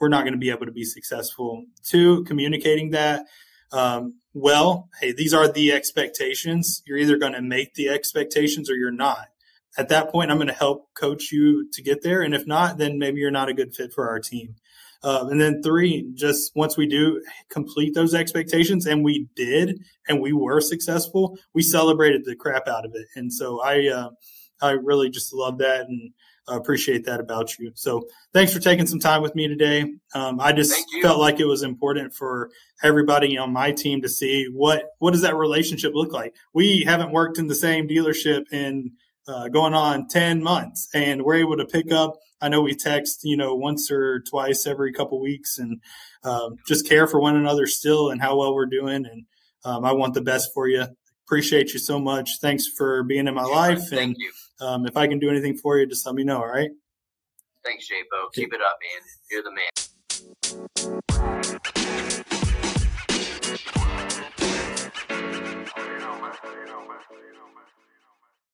we're 0.00 0.08
not 0.08 0.22
going 0.22 0.34
to 0.34 0.38
be 0.38 0.50
able 0.50 0.66
to 0.66 0.72
be 0.72 0.84
successful. 0.84 1.64
Two, 1.82 2.24
communicating 2.24 2.90
that 2.90 3.24
um, 3.74 4.20
well, 4.32 4.88
hey, 5.00 5.12
these 5.12 5.34
are 5.34 5.48
the 5.48 5.72
expectations. 5.72 6.82
You're 6.86 6.98
either 6.98 7.18
going 7.18 7.32
to 7.32 7.42
make 7.42 7.74
the 7.74 7.88
expectations 7.88 8.70
or 8.70 8.74
you're 8.74 8.92
not. 8.92 9.26
At 9.76 9.88
that 9.88 10.10
point, 10.10 10.30
I'm 10.30 10.36
going 10.36 10.46
to 10.46 10.54
help 10.54 10.94
coach 10.94 11.32
you 11.32 11.68
to 11.72 11.82
get 11.82 12.02
there. 12.02 12.22
And 12.22 12.34
if 12.34 12.46
not, 12.46 12.78
then 12.78 12.98
maybe 12.98 13.18
you're 13.18 13.32
not 13.32 13.48
a 13.48 13.54
good 13.54 13.74
fit 13.74 13.92
for 13.92 14.08
our 14.08 14.20
team. 14.20 14.54
Uh, 15.02 15.26
and 15.28 15.40
then 15.40 15.60
three, 15.62 16.08
just 16.14 16.52
once 16.54 16.76
we 16.76 16.86
do 16.86 17.20
complete 17.50 17.94
those 17.94 18.14
expectations, 18.14 18.86
and 18.86 19.04
we 19.04 19.28
did, 19.34 19.80
and 20.08 20.22
we 20.22 20.32
were 20.32 20.60
successful, 20.60 21.36
we 21.52 21.60
celebrated 21.60 22.24
the 22.24 22.36
crap 22.36 22.68
out 22.68 22.86
of 22.86 22.92
it. 22.94 23.06
And 23.16 23.32
so 23.32 23.60
I, 23.60 23.88
uh, 23.88 24.10
I 24.62 24.70
really 24.70 25.10
just 25.10 25.34
love 25.34 25.58
that 25.58 25.86
and 25.88 26.12
appreciate 26.48 27.06
that 27.06 27.20
about 27.20 27.58
you. 27.58 27.72
So 27.74 28.06
thanks 28.32 28.52
for 28.52 28.60
taking 28.60 28.86
some 28.86 28.98
time 28.98 29.22
with 29.22 29.34
me 29.34 29.48
today. 29.48 29.94
Um, 30.14 30.40
I 30.40 30.52
just 30.52 30.74
felt 31.02 31.18
like 31.18 31.40
it 31.40 31.46
was 31.46 31.62
important 31.62 32.14
for 32.14 32.50
everybody 32.82 33.38
on 33.38 33.52
my 33.52 33.72
team 33.72 34.02
to 34.02 34.08
see 34.08 34.46
what 34.52 34.84
what 34.98 35.12
does 35.12 35.22
that 35.22 35.36
relationship 35.36 35.92
look 35.94 36.12
like. 36.12 36.34
We 36.52 36.84
haven't 36.84 37.12
worked 37.12 37.38
in 37.38 37.46
the 37.46 37.54
same 37.54 37.88
dealership 37.88 38.52
in 38.52 38.92
uh, 39.26 39.48
going 39.48 39.74
on 39.74 40.06
10 40.06 40.42
months 40.42 40.88
and 40.94 41.22
we're 41.22 41.36
able 41.36 41.56
to 41.56 41.64
pick 41.64 41.90
up 41.90 42.16
i 42.42 42.48
know 42.48 42.60
we 42.60 42.74
text 42.74 43.20
you 43.24 43.36
know 43.36 43.54
once 43.54 43.90
or 43.90 44.20
twice 44.20 44.66
every 44.66 44.92
couple 44.92 45.18
weeks 45.18 45.58
and 45.58 45.80
um, 46.24 46.56
just 46.66 46.86
care 46.86 47.06
for 47.06 47.18
one 47.20 47.34
another 47.34 47.66
still 47.66 48.10
and 48.10 48.20
how 48.20 48.36
well 48.36 48.54
we're 48.54 48.66
doing 48.66 49.06
and 49.06 49.24
um, 49.64 49.82
i 49.84 49.92
want 49.92 50.12
the 50.12 50.20
best 50.20 50.50
for 50.52 50.68
you 50.68 50.84
appreciate 51.24 51.72
you 51.72 51.78
so 51.78 51.98
much 51.98 52.38
thanks 52.42 52.66
for 52.66 53.02
being 53.02 53.26
in 53.26 53.34
my 53.34 53.44
life 53.44 53.88
Thank 53.88 54.02
and 54.02 54.16
you. 54.18 54.30
Um, 54.60 54.86
if 54.86 54.96
i 54.96 55.06
can 55.06 55.18
do 55.18 55.30
anything 55.30 55.56
for 55.56 55.78
you 55.78 55.86
just 55.86 56.06
let 56.06 56.14
me 56.14 56.24
know 56.24 56.38
all 56.38 56.48
right 56.48 56.70
Thanks, 57.64 57.88
Japo. 57.88 58.30
Keep 58.34 58.52
it 58.52 58.60
up, 58.60 58.76
man. 58.82 59.00
You're 59.30 59.42
the 59.42 59.50
man. 59.50 61.30